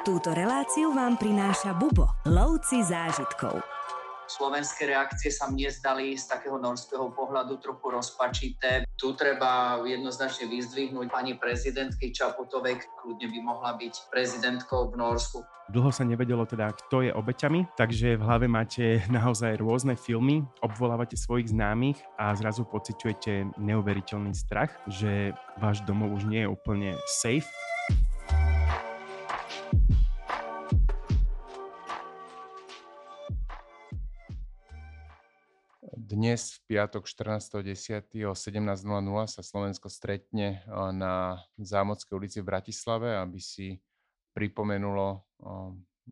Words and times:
Túto 0.00 0.32
reláciu 0.32 0.96
vám 0.96 1.20
prináša 1.20 1.76
Bubo, 1.76 2.08
lovci 2.24 2.80
zážitkov. 2.80 3.60
Slovenské 4.32 4.88
reakcie 4.88 5.28
sa 5.28 5.52
mne 5.52 5.68
zdali 5.68 6.16
z 6.16 6.24
takého 6.24 6.56
norského 6.56 7.12
pohľadu 7.12 7.60
trochu 7.60 7.92
rozpačité. 7.92 8.88
Tu 8.96 9.12
treba 9.12 9.76
jednoznačne 9.84 10.48
vyzdvihnúť 10.48 11.12
pani 11.12 11.36
prezidentky 11.36 12.16
Čaputovej, 12.16 12.80
kľudne 12.96 13.28
by 13.28 13.38
mohla 13.44 13.76
byť 13.76 14.08
prezidentkou 14.08 14.88
v 14.88 15.04
Norsku. 15.04 15.44
Dlho 15.68 15.92
sa 15.92 16.08
nevedelo 16.08 16.48
teda, 16.48 16.72
kto 16.72 17.04
je 17.04 17.12
obeťami, 17.12 17.76
takže 17.76 18.16
v 18.16 18.24
hlave 18.24 18.48
máte 18.48 19.04
naozaj 19.12 19.60
rôzne 19.60 20.00
filmy, 20.00 20.48
obvolávate 20.64 21.20
svojich 21.20 21.52
známych 21.52 22.00
a 22.16 22.32
zrazu 22.40 22.64
pociťujete 22.64 23.60
neuveriteľný 23.60 24.32
strach, 24.32 24.72
že 24.88 25.36
váš 25.60 25.84
domov 25.84 26.16
už 26.16 26.24
nie 26.24 26.48
je 26.48 26.48
úplne 26.48 26.96
safe. 27.04 27.52
Dnes 36.20 36.60
v 36.60 36.76
piatok 36.76 37.08
14.10. 37.08 38.28
o 38.28 38.36
17.00 38.36 38.84
sa 39.24 39.40
Slovensko 39.40 39.88
stretne 39.88 40.60
na 40.92 41.40
Zámodskej 41.56 42.12
ulici 42.12 42.44
v 42.44 42.52
Bratislave, 42.52 43.16
aby 43.16 43.40
si 43.40 43.80
pripomenulo, 44.36 45.24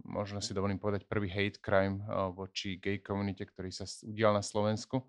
možno 0.09 0.41
si 0.41 0.57
dovolím 0.57 0.81
povedať, 0.81 1.05
prvý 1.05 1.29
hate 1.29 1.61
crime 1.61 2.01
voči 2.33 2.81
gay 2.81 3.05
komunite, 3.05 3.45
ktorý 3.45 3.69
sa 3.69 3.85
udial 4.09 4.33
na 4.33 4.41
Slovensku. 4.41 5.05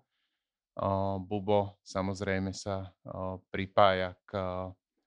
Bubo 1.24 1.80
samozrejme 1.80 2.52
sa 2.52 2.92
pripája 3.48 4.20
k 4.28 4.36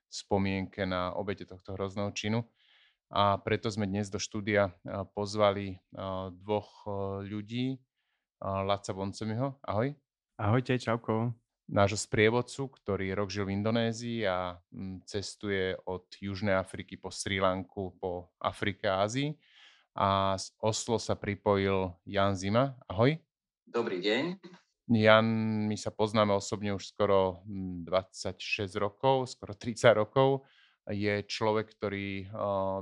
spomienke 0.09 0.89
na 0.89 1.13
obete 1.13 1.45
tohto 1.45 1.77
hrozného 1.77 2.09
činu. 2.17 2.41
A 3.13 3.37
preto 3.37 3.69
sme 3.69 3.85
dnes 3.85 4.09
do 4.09 4.17
štúdia 4.17 4.73
pozvali 5.13 5.77
dvoch 6.41 6.81
ľudí, 7.29 7.77
Laca 8.43 8.91
Voncemiho. 8.91 9.55
Ahoj. 9.63 9.95
Ahojte, 10.35 10.75
čauko. 10.75 11.31
Nášho 11.71 11.95
sprievodcu, 11.95 12.67
ktorý 12.75 13.15
rok 13.15 13.31
žil 13.31 13.47
v 13.47 13.55
Indonézii 13.55 14.27
a 14.27 14.59
mm, 14.67 15.07
cestuje 15.07 15.79
od 15.87 16.11
Južnej 16.19 16.59
Afriky 16.59 16.99
po 16.99 17.07
Sri 17.07 17.39
Lanku, 17.39 17.95
po 17.95 18.35
Afrike 18.43 18.91
a 18.91 19.07
Ázii. 19.07 19.31
A 19.95 20.35
z 20.35 20.51
Oslo 20.59 20.99
sa 20.99 21.15
pripojil 21.15 21.95
Jan 22.03 22.35
Zima. 22.35 22.75
Ahoj. 22.91 23.15
Dobrý 23.63 24.03
deň. 24.03 24.43
Jan, 24.91 25.27
my 25.71 25.79
sa 25.79 25.95
poznáme 25.95 26.35
osobne 26.35 26.75
už 26.75 26.91
skoro 26.91 27.47
26 27.47 28.43
mm, 28.43 28.75
rokov, 28.75 29.31
skoro 29.31 29.55
30 29.55 29.95
rokov. 29.95 30.43
Je 30.91 31.23
človek, 31.23 31.79
ktorý 31.79 32.27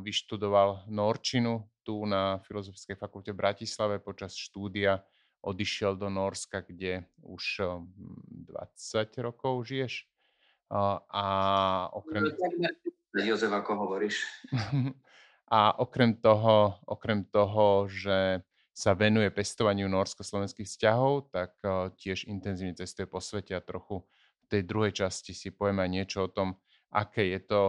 vyštudoval 0.01 0.89
Norčinu 0.89 1.69
tu 1.85 2.01
na 2.09 2.41
Filozofickej 2.49 2.97
fakulte 2.97 3.29
v 3.29 3.45
Bratislave 3.45 4.01
počas 4.01 4.33
štúdia 4.33 5.05
odišiel 5.42 5.97
do 5.97 6.09
Norska, 6.09 6.61
kde 6.61 7.06
už 7.25 7.66
20 7.86 9.25
rokov 9.25 9.66
žiješ. 9.67 10.06
A 11.11 11.25
okrem... 11.92 12.31
Jozef, 13.11 13.52
ako 13.52 13.72
hovoríš. 13.75 14.23
A 15.52 15.75
okrem 15.84 16.16
toho, 16.16 16.80
okrem 16.88 17.28
toho, 17.28 17.84
že 17.92 18.39
sa 18.72 18.95
venuje 18.95 19.28
pestovaniu 19.36 19.92
norsko-slovenských 19.92 20.64
vzťahov, 20.64 21.28
tak 21.28 21.59
tiež 22.00 22.23
intenzívne 22.31 22.72
cestuje 22.72 23.03
po 23.03 23.19
svete 23.19 23.52
a 23.52 23.59
trochu 23.59 24.00
v 24.39 24.45
tej 24.47 24.62
druhej 24.64 24.95
časti 24.95 25.36
si 25.36 25.52
povieme 25.52 25.84
aj 25.84 25.92
niečo 25.92 26.19
o 26.23 26.31
tom, 26.31 26.56
aké 26.88 27.36
je 27.36 27.39
to 27.44 27.62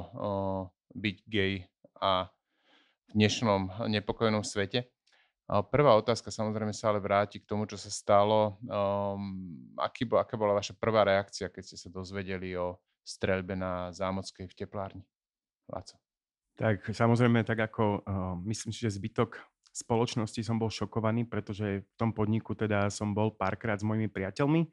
byť 0.95 1.17
gay 1.27 1.67
a 1.98 2.31
v 3.11 3.11
dnešnom 3.19 3.91
nepokojnom 3.91 4.47
svete. 4.47 4.87
Prvá 5.46 5.92
otázka 5.98 6.30
samozrejme 6.32 6.72
sa 6.72 6.94
ale 6.94 7.02
vráti 7.02 7.42
k 7.42 7.48
tomu, 7.48 7.68
čo 7.68 7.76
sa 7.76 7.90
stalo. 7.92 8.56
Um, 8.64 9.74
aký 9.76 10.08
aká 10.08 10.38
bola 10.38 10.56
vaša 10.56 10.72
prvá 10.78 11.04
reakcia, 11.04 11.53
keď 11.53 11.62
ste 11.62 11.76
sa 11.76 11.88
dozvedeli 11.92 12.56
o 12.56 12.80
streľbe 13.03 13.58
na 13.58 13.91
Zámockej 13.92 14.48
v 14.48 14.54
teplárni? 14.56 15.04
Laco. 15.69 15.98
Tak 16.56 16.94
samozrejme, 16.94 17.42
tak 17.42 17.58
ako 17.69 18.00
uh, 18.04 18.38
myslím 18.48 18.70
že 18.72 18.92
zbytok 18.92 19.41
spoločnosti 19.72 20.41
som 20.44 20.60
bol 20.60 20.69
šokovaný, 20.69 21.25
pretože 21.25 21.82
v 21.82 21.94
tom 21.97 22.12
podniku 22.12 22.52
teda 22.52 22.92
som 22.92 23.16
bol 23.16 23.32
párkrát 23.32 23.81
s 23.81 23.84
mojimi 23.84 24.06
priateľmi 24.12 24.69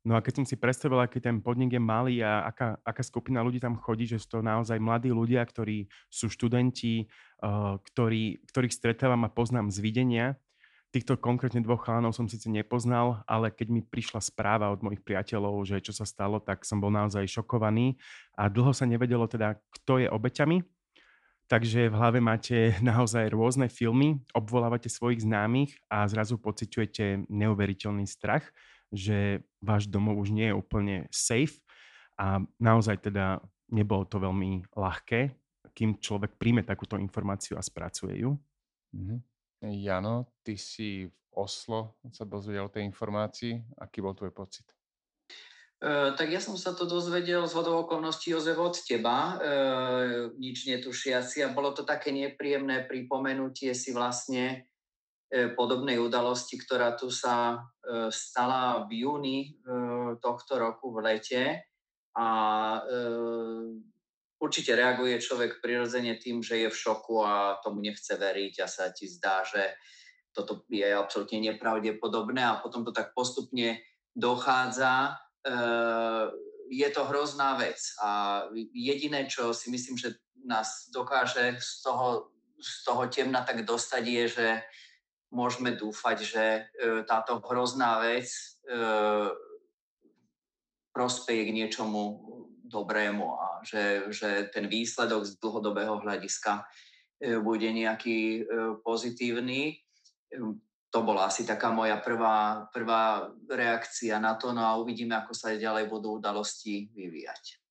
No 0.00 0.16
a 0.16 0.24
keď 0.24 0.40
som 0.40 0.46
si 0.48 0.56
predstavil, 0.56 0.96
aký 0.96 1.20
ten 1.20 1.44
podnik 1.44 1.76
je 1.76 1.82
malý 1.82 2.24
a 2.24 2.48
aká, 2.48 2.80
aká 2.80 3.02
skupina 3.04 3.44
ľudí 3.44 3.60
tam 3.60 3.76
chodí, 3.76 4.08
že 4.08 4.16
sú 4.16 4.32
to 4.32 4.38
naozaj 4.40 4.80
mladí 4.80 5.12
ľudia, 5.12 5.44
ktorí 5.44 5.92
sú 6.08 6.32
študenti, 6.32 7.04
uh, 7.44 7.76
ktorí, 7.84 8.40
ktorých 8.48 8.72
stretávam 8.72 9.28
a 9.28 9.32
poznám 9.32 9.68
z 9.68 9.78
videnia. 9.84 10.26
Týchto 10.90 11.20
konkrétne 11.20 11.60
dvoch 11.60 11.84
chalanov 11.84 12.16
som 12.16 12.26
síce 12.26 12.48
nepoznal, 12.48 13.22
ale 13.28 13.52
keď 13.52 13.68
mi 13.68 13.84
prišla 13.84 14.24
správa 14.24 14.72
od 14.72 14.80
mojich 14.80 15.04
priateľov, 15.04 15.68
že 15.68 15.84
čo 15.84 15.92
sa 15.92 16.08
stalo, 16.08 16.40
tak 16.40 16.64
som 16.64 16.80
bol 16.80 16.90
naozaj 16.90 17.28
šokovaný 17.28 18.00
a 18.40 18.48
dlho 18.48 18.72
sa 18.72 18.88
nevedelo 18.88 19.28
teda, 19.28 19.60
kto 19.68 20.00
je 20.00 20.08
obeťami. 20.08 20.64
Takže 21.44 21.92
v 21.92 21.98
hlave 21.98 22.24
máte 22.24 22.72
naozaj 22.80 23.28
rôzne 23.36 23.68
filmy, 23.68 24.16
obvolávate 24.32 24.88
svojich 24.88 25.28
známych 25.28 25.76
a 25.92 26.08
zrazu 26.08 26.40
pociťujete 26.40 27.28
neuveriteľný 27.28 28.08
strach 28.08 28.48
že 28.90 29.46
váš 29.62 29.86
domov 29.86 30.18
už 30.18 30.34
nie 30.34 30.50
je 30.50 30.58
úplne 30.58 30.96
safe 31.14 31.62
a 32.18 32.42
naozaj 32.58 33.06
teda 33.10 33.38
nebolo 33.70 34.04
to 34.04 34.18
veľmi 34.18 34.66
ľahké, 34.74 35.30
kým 35.72 36.02
človek 36.02 36.36
príjme 36.36 36.66
takúto 36.66 36.98
informáciu 36.98 37.54
a 37.54 37.62
spracuje 37.62 38.26
ju. 38.26 38.34
Mm-hmm. 38.92 39.18
Jano, 39.80 40.34
ty 40.42 40.58
si 40.58 41.06
v 41.06 41.16
Oslo 41.30 42.02
sa 42.10 42.26
dozvedel 42.26 42.66
o 42.66 42.72
tej 42.72 42.82
informácii. 42.82 43.78
Aký 43.78 44.02
bol 44.02 44.18
tvoj 44.18 44.34
pocit? 44.34 44.66
Uh, 45.80 46.12
tak 46.12 46.28
ja 46.28 46.42
som 46.44 46.60
sa 46.60 46.76
to 46.76 46.84
dozvedel 46.84 47.48
z 47.48 47.56
hodou 47.56 47.88
okolností 47.88 48.36
Jozef 48.36 48.60
od 48.60 48.76
teba, 48.84 49.40
uh, 49.40 50.28
nič 50.36 50.68
netušiaci 50.68 51.40
a 51.40 51.54
bolo 51.56 51.72
to 51.72 51.88
také 51.88 52.12
nepríjemné 52.12 52.84
pripomenutie 52.84 53.72
si 53.72 53.96
vlastne 53.96 54.68
E, 54.79 54.79
podobnej 55.54 55.94
udalosti, 56.02 56.58
ktorá 56.58 56.98
tu 56.98 57.06
sa 57.06 57.54
e, 57.54 58.10
stala 58.10 58.82
v 58.90 59.06
júni 59.06 59.38
e, 59.46 59.48
tohto 60.18 60.58
roku 60.58 60.90
v 60.90 60.98
lete. 61.06 61.42
A 62.10 62.26
určite 64.42 64.74
reaguje 64.74 65.22
človek 65.22 65.62
prirodzene 65.62 66.18
tým, 66.18 66.42
že 66.42 66.66
je 66.66 66.68
v 66.68 66.74
šoku 66.74 67.22
a 67.22 67.62
tomu 67.62 67.78
nechce 67.78 68.10
veriť 68.18 68.54
a 68.60 68.66
sa 68.66 68.90
ti 68.90 69.06
zdá, 69.06 69.46
že 69.46 69.78
toto 70.34 70.66
je 70.66 70.90
absolútne 70.90 71.38
nepravdepodobné 71.38 72.42
a 72.42 72.58
potom 72.58 72.82
to 72.82 72.90
tak 72.90 73.14
postupne 73.14 73.78
dochádza. 74.10 75.22
Je 76.66 76.88
to 76.90 77.02
hrozná 77.06 77.62
vec 77.62 77.78
a 78.02 78.42
jediné, 78.74 79.30
čo 79.30 79.54
si 79.54 79.70
myslím, 79.70 79.94
že 79.94 80.18
nás 80.42 80.90
dokáže 80.90 81.54
z 81.62 81.86
toho, 81.86 82.34
z 82.58 82.74
toho 82.84 83.06
temna 83.06 83.46
tak 83.46 83.62
dostať, 83.62 84.02
je, 84.02 84.24
že 84.28 84.46
môžeme 85.30 85.78
dúfať, 85.78 86.16
že 86.26 86.44
e, 86.44 86.62
táto 87.06 87.38
hrozná 87.42 88.02
vec 88.02 88.26
e, 88.26 88.42
prospeje 90.90 91.46
k 91.46 91.54
niečomu 91.54 92.02
dobrému 92.66 93.26
a 93.38 93.46
že, 93.66 94.10
že 94.10 94.50
ten 94.50 94.66
výsledok 94.66 95.26
z 95.26 95.38
dlhodobého 95.38 96.02
hľadiska 96.02 96.66
e, 97.22 97.38
bude 97.38 97.70
nejaký 97.70 98.46
pozitívny. 98.82 99.78
To 100.90 100.98
bola 101.06 101.30
asi 101.30 101.46
taká 101.46 101.70
moja 101.70 102.02
prvá, 102.02 102.66
prvá 102.74 103.30
reakcia 103.46 104.18
na 104.18 104.34
to, 104.34 104.50
no 104.50 104.66
a 104.66 104.78
uvidíme, 104.78 105.14
ako 105.14 105.34
sa 105.34 105.54
ďalej 105.54 105.86
budú 105.86 106.18
udalosti 106.18 106.90
vyvíjať. 106.90 107.69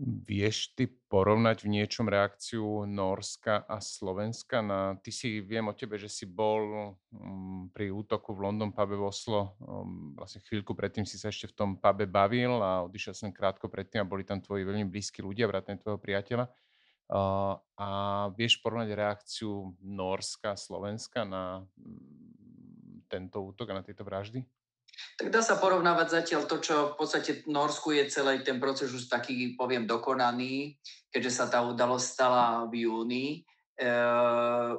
Vieš 0.00 0.72
ty 0.80 0.88
porovnať 0.88 1.60
v 1.60 1.76
niečom 1.76 2.08
reakciu 2.08 2.88
Norska 2.88 3.68
a 3.68 3.84
Slovenska? 3.84 4.64
Na, 4.64 4.96
ty 4.96 5.12
si, 5.12 5.44
viem 5.44 5.68
o 5.68 5.76
tebe, 5.76 6.00
že 6.00 6.08
si 6.08 6.24
bol 6.24 6.96
um, 7.12 7.68
pri 7.68 7.92
útoku 7.92 8.32
v 8.32 8.48
London 8.48 8.72
pube 8.72 8.96
v 8.96 9.04
Oslo, 9.04 9.60
um, 9.60 10.16
vlastne 10.16 10.40
chvíľku 10.40 10.72
predtým 10.72 11.04
si 11.04 11.20
sa 11.20 11.28
ešte 11.28 11.52
v 11.52 11.56
tom 11.56 11.70
pube 11.76 12.08
bavil 12.08 12.64
a 12.64 12.80
odišiel 12.88 13.12
som 13.12 13.28
krátko 13.28 13.68
predtým 13.68 14.00
a 14.00 14.08
boli 14.08 14.24
tam 14.24 14.40
tvoji 14.40 14.64
veľmi 14.64 14.88
blízki 14.88 15.20
ľudia, 15.20 15.44
vrátane 15.44 15.76
tvojho 15.76 16.00
priateľa. 16.00 16.48
Uh, 17.10 17.60
a 17.76 17.88
vieš 18.32 18.56
porovnať 18.64 18.96
reakciu 18.96 19.76
Norska 19.84 20.56
a 20.56 20.60
Slovenska 20.60 21.28
na 21.28 21.60
um, 21.60 23.04
tento 23.04 23.44
útok 23.44 23.68
a 23.68 23.76
na 23.76 23.84
tieto 23.84 24.00
vraždy? 24.08 24.40
Tak 25.20 25.28
dá 25.28 25.44
sa 25.44 25.60
porovnávať 25.60 26.24
zatiaľ 26.24 26.48
to, 26.48 26.64
čo 26.64 26.76
v 26.92 26.94
podstate 26.96 27.44
v 27.44 27.52
Norsku 27.52 27.92
je 27.92 28.08
celý 28.08 28.40
ten 28.40 28.56
proces 28.56 28.88
už 28.88 29.04
taký, 29.12 29.52
poviem, 29.52 29.84
dokonaný, 29.84 30.80
keďže 31.12 31.32
sa 31.32 31.44
tá 31.52 31.60
udalosť 31.60 32.06
stala 32.08 32.64
v 32.72 32.88
júni. 32.88 33.26
E, 33.76 33.90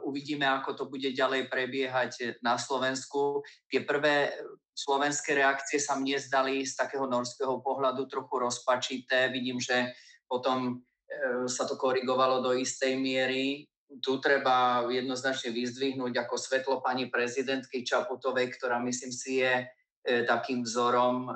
uvidíme, 0.01 0.49
ako 0.49 0.73
to 0.73 0.83
bude 0.89 1.05
ďalej 1.13 1.45
prebiehať 1.45 2.41
na 2.41 2.57
Slovensku. 2.57 3.45
Tie 3.69 3.85
prvé 3.85 4.33
slovenské 4.73 5.37
reakcie 5.37 5.77
sa 5.77 5.93
mne 5.93 6.17
zdali 6.17 6.65
z 6.65 6.73
takého 6.73 7.05
norského 7.05 7.61
pohľadu 7.61 8.09
trochu 8.09 8.41
rozpačité. 8.41 9.29
Vidím, 9.29 9.61
že 9.61 9.93
potom 10.25 10.81
e, 11.05 11.45
sa 11.45 11.69
to 11.69 11.77
korigovalo 11.77 12.41
do 12.41 12.57
istej 12.57 12.97
miery. 12.97 13.69
tu 13.99 14.23
treba 14.23 14.87
jednoznačne 14.87 15.51
vyzdvihnúť 15.51 16.15
ako 16.23 16.35
svetlo 16.39 16.79
pani 16.79 17.11
prezidentky 17.11 17.83
Čaputovej, 17.83 18.55
ktorá 18.55 18.79
myslím 18.79 19.11
si 19.11 19.43
je 19.43 19.67
takým 20.01 20.65
vzorom 20.65 21.29
e, 21.29 21.31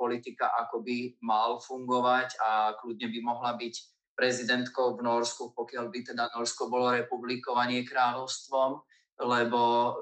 politika, 0.00 0.48
ako 0.64 0.80
by 0.80 1.20
mal 1.20 1.60
fungovať 1.60 2.40
a 2.40 2.72
kľudne 2.80 3.04
by 3.12 3.18
mohla 3.20 3.52
byť 3.60 3.74
prezidentkou 4.16 4.96
v 4.96 5.04
Norsku, 5.04 5.52
pokiaľ 5.56 5.88
by 5.88 5.98
teda 6.12 6.32
Norsko 6.32 6.68
bolo 6.68 6.92
republikovanie 6.92 7.84
kráľovstvom, 7.84 8.80
lebo 9.20 9.60
e, 9.60 9.92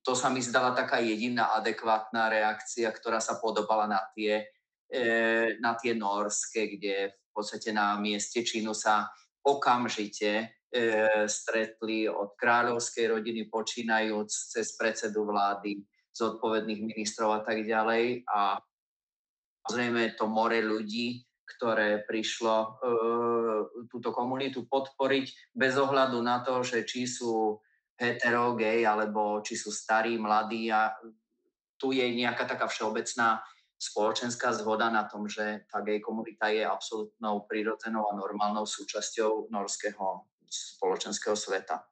to 0.00 0.16
sa 0.16 0.32
mi 0.32 0.40
zdala 0.40 0.72
taká 0.72 1.00
jediná 1.00 1.52
adekvátna 1.56 2.32
reakcia, 2.32 2.88
ktorá 2.92 3.20
sa 3.20 3.36
podobala 3.36 3.84
na 3.88 4.00
tie, 4.16 4.48
e, 4.88 5.56
na 5.60 5.76
tie 5.76 5.96
norské, 5.96 6.76
kde 6.76 7.12
v 7.12 7.30
podstate 7.32 7.72
na 7.72 7.96
mieste 8.00 8.44
činu 8.44 8.72
sa 8.72 9.08
okamžite 9.44 10.30
e, 10.40 10.44
stretli 11.24 12.08
od 12.08 12.36
kráľovskej 12.36 13.16
rodiny 13.16 13.48
počínajúc 13.48 14.28
cez 14.28 14.76
predsedu 14.76 15.24
vlády, 15.28 15.84
zodpovedných 16.20 16.84
ministrov 16.84 17.32
a 17.32 17.40
tak 17.40 17.64
ďalej. 17.64 18.28
A 18.28 18.60
zrejme 19.64 20.12
to 20.20 20.28
more 20.28 20.60
ľudí, 20.60 21.24
ktoré 21.56 22.04
prišlo 22.04 22.56
e, 22.56 22.68
túto 23.90 24.14
komunitu 24.14 24.68
podporiť 24.68 25.52
bez 25.56 25.74
ohľadu 25.80 26.20
na 26.22 26.44
to, 26.44 26.62
že 26.62 26.86
či 26.86 27.08
sú 27.08 27.58
hetero, 28.00 28.56
gay, 28.56 28.86
alebo 28.86 29.44
či 29.44 29.58
sú 29.58 29.68
starí, 29.68 30.16
mladí 30.16 30.72
a 30.72 30.94
tu 31.76 31.92
je 31.92 32.04
nejaká 32.04 32.48
taká 32.48 32.64
všeobecná 32.68 33.40
spoločenská 33.80 34.52
zhoda 34.52 34.92
na 34.92 35.08
tom, 35.08 35.24
že 35.24 35.64
tá 35.68 35.80
gay 35.80 36.00
komunita 36.00 36.52
je 36.52 36.64
absolútnou 36.64 37.48
prírodzenou 37.48 38.08
a 38.08 38.16
normálnou 38.16 38.68
súčasťou 38.68 39.48
norského 39.48 40.28
spoločenského 40.44 41.32
sveta. 41.32 41.89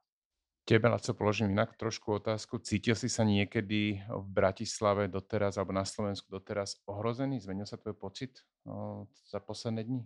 Tebe, 0.65 0.85
Laco, 0.89 1.11
položím 1.17 1.51
inak 1.51 1.73
trošku 1.77 2.21
otázku. 2.21 2.61
Cítil 2.61 2.93
si 2.93 3.09
sa 3.09 3.25
niekedy 3.25 4.05
v 4.05 4.27
Bratislave 4.29 5.09
doteraz 5.09 5.57
alebo 5.57 5.73
na 5.73 5.81
Slovensku 5.81 6.29
doteraz 6.29 6.77
ohrozený? 6.85 7.41
Zmenil 7.41 7.65
sa 7.65 7.79
tvoj 7.79 7.97
pocit 7.97 8.45
o, 8.69 9.09
za 9.25 9.41
posledné 9.41 9.81
dni? 9.85 10.01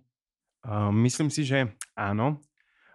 Uh, 0.64 0.88
myslím 1.04 1.28
si, 1.28 1.44
že 1.44 1.76
áno. 2.00 2.40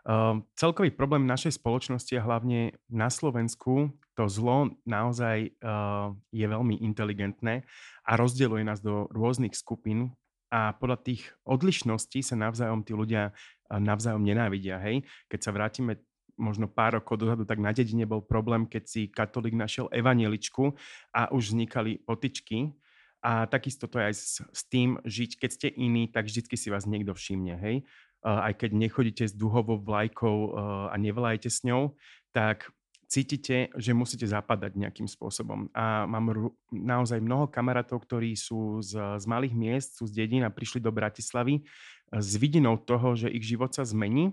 Uh, 0.09 0.41
celkový 0.57 0.89
problém 0.89 1.29
našej 1.29 1.61
spoločnosti 1.61 2.17
a 2.17 2.25
hlavne 2.25 2.73
na 2.89 3.13
Slovensku 3.13 3.93
to 4.17 4.25
zlo 4.33 4.73
naozaj 4.89 5.53
uh, 5.61 6.17
je 6.33 6.47
veľmi 6.49 6.81
inteligentné 6.81 7.69
a 8.09 8.13
rozdeľuje 8.17 8.65
nás 8.65 8.81
do 8.81 9.13
rôznych 9.13 9.53
skupín 9.53 10.17
a 10.49 10.73
podľa 10.73 11.05
tých 11.05 11.29
odlišností 11.45 12.25
sa 12.25 12.33
navzájom 12.33 12.81
tí 12.81 12.97
ľudia 12.97 13.37
navzájom 13.69 14.25
nenávidia. 14.25 14.81
Hej? 14.81 15.05
Keď 15.29 15.41
sa 15.45 15.53
vrátime 15.53 16.01
možno 16.39 16.71
pár 16.71 17.03
rokov 17.03 17.19
dozadu, 17.19 17.43
tak 17.45 17.59
na 17.59 17.75
dedine 17.75 18.07
bol 18.07 18.23
problém, 18.23 18.65
keď 18.65 18.83
si 18.87 19.11
katolík 19.11 19.59
našiel 19.59 19.91
evanieličku 19.91 20.73
a 21.13 21.29
už 21.35 21.53
vznikali 21.53 22.01
potičky. 22.07 22.73
A 23.19 23.51
takisto 23.51 23.91
to 23.91 23.99
je 23.99 24.05
aj 24.07 24.15
s, 24.15 24.39
s 24.55 24.63
tým 24.71 24.95
žiť, 25.03 25.43
keď 25.43 25.51
ste 25.51 25.69
iní, 25.75 26.07
tak 26.07 26.31
vždycky 26.31 26.55
si 26.55 26.71
vás 26.71 26.87
niekto 26.87 27.19
všimne, 27.19 27.59
hej. 27.59 27.83
Aj 28.23 28.55
keď 28.55 28.79
nechodíte 28.79 29.27
s 29.27 29.35
duhovou 29.35 29.79
vlajkou 29.79 30.37
uh, 30.51 30.51
a 30.91 30.95
nevolajte 30.95 31.51
s 31.51 31.67
ňou, 31.67 31.99
tak 32.31 32.71
cítite, 33.11 33.75
že 33.75 33.91
musíte 33.91 34.23
zapadať 34.23 34.79
nejakým 34.79 35.11
spôsobom. 35.11 35.67
A 35.75 36.07
mám 36.07 36.31
ru- 36.31 36.55
naozaj 36.71 37.19
mnoho 37.19 37.51
kamarátov, 37.51 38.07
ktorí 38.07 38.39
sú 38.39 38.83
z, 38.87 39.19
z 39.19 39.25
malých 39.27 39.55
miest, 39.55 39.99
sú 39.99 40.07
z 40.07 40.15
dedín 40.23 40.47
a 40.47 40.55
prišli 40.55 40.79
do 40.79 40.95
Bratislavy 40.95 41.63
uh, 41.63 42.19
s 42.23 42.39
vidinou 42.39 42.79
toho, 42.79 43.19
že 43.19 43.31
ich 43.35 43.43
život 43.43 43.75
sa 43.75 43.83
zmení. 43.83 44.31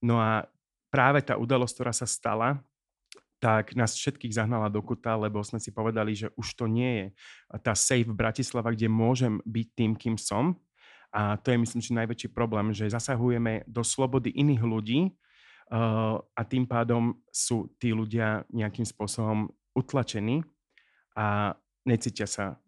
No 0.00 0.20
a 0.20 0.48
práve 0.96 1.20
tá 1.20 1.36
udalosť, 1.36 1.76
ktorá 1.76 1.92
sa 1.92 2.08
stala, 2.08 2.64
tak 3.36 3.76
nás 3.76 3.92
všetkých 3.92 4.32
zahnala 4.32 4.72
do 4.72 4.80
kuta, 4.80 5.12
lebo 5.12 5.44
sme 5.44 5.60
si 5.60 5.68
povedali, 5.68 6.16
že 6.16 6.32
už 6.40 6.56
to 6.56 6.64
nie 6.64 6.92
je 6.96 7.06
tá 7.60 7.76
safe 7.76 8.08
Bratislava, 8.08 8.72
kde 8.72 8.88
môžem 8.88 9.44
byť 9.44 9.66
tým, 9.76 9.92
kým 9.92 10.16
som. 10.16 10.56
A 11.12 11.36
to 11.36 11.52
je, 11.52 11.60
myslím, 11.60 11.84
že 11.84 11.92
najväčší 12.00 12.28
problém, 12.32 12.72
že 12.72 12.88
zasahujeme 12.88 13.68
do 13.68 13.84
slobody 13.84 14.32
iných 14.32 14.64
ľudí, 14.64 15.00
Uh, 15.66 16.22
a 16.38 16.46
tým 16.46 16.62
pádom 16.62 17.18
sú 17.26 17.74
tí 17.82 17.90
ľudia 17.90 18.46
nejakým 18.54 18.86
spôsobom 18.86 19.50
utlačení 19.74 20.46
a 21.18 21.58
necítia 21.82 22.30
sa 22.30 22.62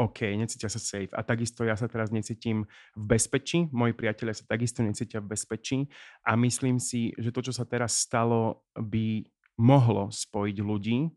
OK, 0.00 0.32
necítia 0.32 0.72
sa 0.72 0.80
safe. 0.80 1.12
A 1.12 1.20
takisto 1.20 1.60
ja 1.60 1.76
sa 1.76 1.84
teraz 1.84 2.08
necítim 2.08 2.64
v 2.96 3.04
bezpečí, 3.04 3.68
moji 3.68 3.92
priatelia 3.92 4.32
sa 4.32 4.48
takisto 4.48 4.80
necítia 4.80 5.20
v 5.20 5.36
bezpečí 5.36 5.92
a 6.24 6.40
myslím 6.40 6.80
si, 6.80 7.12
že 7.20 7.28
to, 7.28 7.44
čo 7.44 7.52
sa 7.52 7.68
teraz 7.68 8.00
stalo, 8.00 8.64
by 8.72 9.28
mohlo 9.60 10.08
spojiť 10.08 10.56
ľudí, 10.64 11.12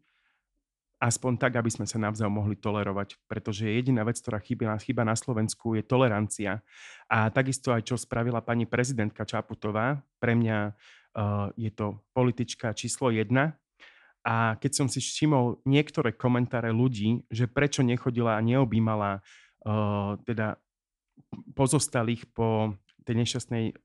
aspoň 0.99 1.35
tak, 1.35 1.59
aby 1.59 1.71
sme 1.71 1.87
sa 1.87 1.99
navzájom 1.99 2.31
mohli 2.31 2.59
tolerovať, 2.59 3.19
pretože 3.27 3.67
jediná 3.67 4.03
vec, 4.03 4.19
ktorá 4.19 4.39
chýba, 4.43 4.75
chýba 4.79 5.07
na 5.07 5.15
Slovensku, 5.15 5.79
je 5.79 5.83
tolerancia. 5.83 6.59
A 7.07 7.27
takisto 7.31 7.71
aj, 7.71 7.87
čo 7.87 7.95
spravila 7.99 8.43
pani 8.43 8.63
prezidentka 8.63 9.27
Čaputová, 9.27 9.99
pre 10.19 10.35
mňa 10.35 10.71
uh, 10.71 11.51
je 11.59 11.71
to 11.75 12.03
politička 12.15 12.71
číslo 12.75 13.11
jedna. 13.11 13.55
A 14.23 14.55
keď 14.55 14.71
som 14.71 14.87
si 14.87 15.03
všimol 15.03 15.59
niektoré 15.67 16.15
komentáre 16.15 16.71
ľudí, 16.71 17.27
že 17.27 17.43
prečo 17.51 17.83
nechodila 17.83 18.39
a 18.39 18.45
neobjímala 18.45 19.19
uh, 19.19 20.15
teda 20.23 20.55
pozostalých 21.51 22.31
po 22.31 22.79
tej 23.03 23.19
nešťastnej 23.19 23.75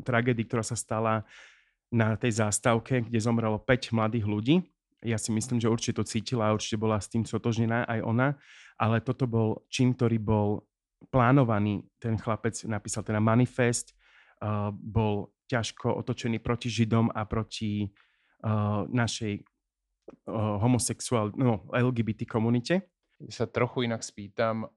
tragédii, 0.00 0.48
ktorá 0.48 0.64
sa 0.64 0.74
stala 0.74 1.28
na 1.92 2.16
tej 2.16 2.40
zástavke, 2.40 3.04
kde 3.06 3.20
zomrelo 3.20 3.60
5 3.60 3.94
mladých 3.94 4.26
ľudí. 4.26 4.56
Ja 5.04 5.20
si 5.20 5.30
myslím, 5.36 5.60
že 5.60 5.68
určite 5.68 6.00
to 6.00 6.08
cítila 6.08 6.48
a 6.48 6.56
určite 6.56 6.80
bola 6.80 6.96
s 6.96 7.12
tým 7.12 7.28
sotožnená 7.28 7.84
aj 7.84 8.00
ona, 8.02 8.28
ale 8.80 9.04
toto 9.04 9.28
bol 9.28 9.68
čin, 9.68 9.92
ktorý 9.92 10.16
bol 10.16 10.64
plánovaný. 11.12 11.84
Ten 12.00 12.16
chlapec 12.16 12.56
napísal 12.64 13.04
teda 13.04 13.20
manifest, 13.20 13.92
uh, 14.40 14.72
bol 14.72 15.36
ťažko 15.44 16.00
otočený 16.00 16.40
proti 16.40 16.72
Židom 16.72 17.12
a 17.12 17.28
proti 17.28 17.84
uh, 17.84 18.88
našej 18.88 19.44
homosexuál, 20.60 21.32
no, 21.36 21.64
LGBT 21.72 22.28
komunite. 22.28 22.88
Ja 23.22 23.32
sa 23.32 23.46
trochu 23.46 23.86
inak 23.86 24.02
spýtam, 24.02 24.68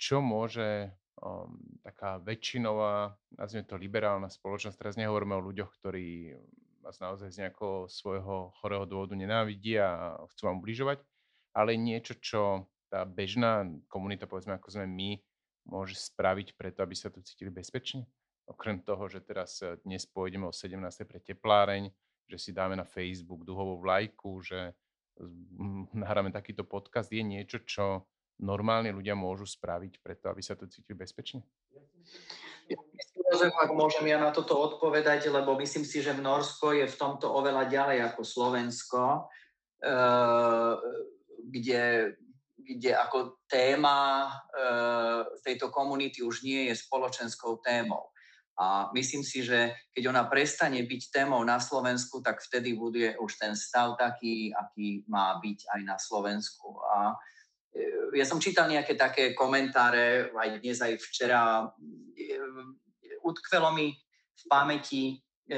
čo 0.00 0.18
môže 0.24 0.90
um, 1.20 1.60
taká 1.84 2.18
väčšinová, 2.18 3.14
nazvime 3.36 3.68
to 3.68 3.76
liberálna 3.78 4.32
spoločnosť, 4.32 4.78
teraz 4.78 4.94
nehovoríme 4.98 5.38
o 5.38 5.46
ľuďoch, 5.46 5.70
ktorí 5.78 6.34
vás 6.82 6.98
naozaj 6.98 7.30
z 7.30 7.46
nejakého 7.46 7.86
svojho 7.86 8.50
chorého 8.58 8.82
dôvodu 8.90 9.14
nenávidia 9.14 9.86
a 9.86 10.06
chcú 10.34 10.50
vám 10.50 10.58
ubližovať, 10.58 10.98
ale 11.54 11.78
niečo, 11.78 12.18
čo 12.18 12.66
tá 12.90 13.06
bežná 13.06 13.64
komunita, 13.86 14.26
povedzme 14.26 14.58
ako 14.58 14.68
sme 14.68 14.86
my, 14.90 15.10
môže 15.64 15.94
spraviť 15.94 16.58
preto, 16.58 16.82
aby 16.82 16.92
sa 16.98 17.08
tu 17.08 17.22
cítili 17.22 17.48
bezpečne? 17.48 18.04
Okrem 18.50 18.82
toho, 18.82 19.06
že 19.06 19.22
teraz 19.22 19.62
e, 19.62 19.78
dnes 19.86 20.02
pôjdeme 20.10 20.50
o 20.50 20.52
17. 20.52 20.82
pre 21.06 21.22
tepláreň, 21.22 21.88
že 22.28 22.38
si 22.38 22.50
dáme 22.54 22.78
na 22.78 22.86
Facebook 22.86 23.44
duhovú 23.44 23.80
vlajku, 23.80 24.42
že 24.42 24.72
nahráme 26.02 26.32
takýto 26.32 26.64
podcast, 26.66 27.12
je 27.12 27.22
niečo, 27.22 27.62
čo 27.64 28.06
normálni 28.42 28.90
ľudia 28.90 29.14
môžu 29.14 29.46
spraviť 29.46 30.02
preto, 30.02 30.32
aby 30.32 30.42
sa 30.42 30.58
tu 30.58 30.66
cítili 30.66 30.98
bezpečne? 30.98 31.44
Ja, 32.70 32.78
môžem 33.74 34.06
ja 34.08 34.18
na 34.18 34.32
toto 34.32 34.56
odpovedať, 34.56 35.28
lebo 35.28 35.58
myslím 35.60 35.84
si, 35.84 36.00
že 36.00 36.16
Norsko 36.16 36.72
je 36.72 36.86
v 36.88 36.98
tomto 36.98 37.28
oveľa 37.28 37.68
ďalej 37.68 37.98
ako 38.12 38.22
Slovensko, 38.24 39.02
eh, 39.82 40.74
kde 41.42 41.82
kde 42.62 42.94
ako 42.94 43.42
téma 43.50 44.30
e, 44.30 44.30
tejto 45.42 45.68
komunity 45.74 46.22
už 46.22 46.46
nie 46.46 46.70
je 46.70 46.78
spoločenskou 46.78 47.58
témou. 47.60 48.10
A 48.60 48.92
myslím 48.92 49.24
si, 49.24 49.40
že 49.40 49.72
keď 49.96 50.12
ona 50.12 50.28
prestane 50.28 50.84
byť 50.84 51.02
témou 51.08 51.40
na 51.40 51.56
Slovensku, 51.56 52.20
tak 52.20 52.44
vtedy 52.44 52.76
bude 52.76 53.16
už 53.16 53.40
ten 53.40 53.56
stav 53.56 53.96
taký, 53.96 54.52
aký 54.52 55.08
má 55.08 55.40
byť 55.40 55.58
aj 55.72 55.80
na 55.88 55.96
Slovensku. 55.96 56.76
A 56.84 57.16
e, 57.72 58.18
ja 58.20 58.28
som 58.28 58.36
čítal 58.36 58.68
nejaké 58.68 58.92
také 58.92 59.32
komentáre, 59.32 60.28
aj 60.36 60.60
dnes, 60.60 60.84
aj 60.84 61.00
včera. 61.00 61.64
E, 62.12 62.36
utkvelo 63.24 63.72
mi 63.72 63.88
v 64.36 64.44
pamäti 64.52 65.16
e, 65.48 65.52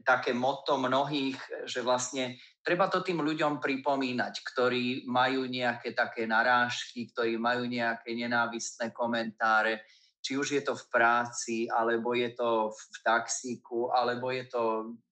také 0.00 0.32
motto 0.32 0.78
mnohých, 0.80 1.66
že 1.68 1.82
vlastne 1.82 2.40
treba 2.62 2.86
to 2.86 3.02
tým 3.02 3.20
ľuďom 3.20 3.58
pripomínať, 3.58 4.34
ktorí 4.40 5.04
majú 5.10 5.44
nejaké 5.44 5.92
také 5.92 6.24
narážky, 6.24 7.10
ktorí 7.10 7.36
majú 7.36 7.66
nejaké 7.66 8.14
nenávistné 8.14 8.94
komentáre, 8.94 9.82
či 10.26 10.34
už 10.34 10.58
je 10.58 10.62
to 10.66 10.74
v 10.74 10.84
práci, 10.90 11.70
alebo 11.70 12.10
je 12.10 12.34
to 12.34 12.74
v 12.74 12.96
taxíku, 13.06 13.94
alebo 13.94 14.34
je 14.34 14.50
to 14.50 14.62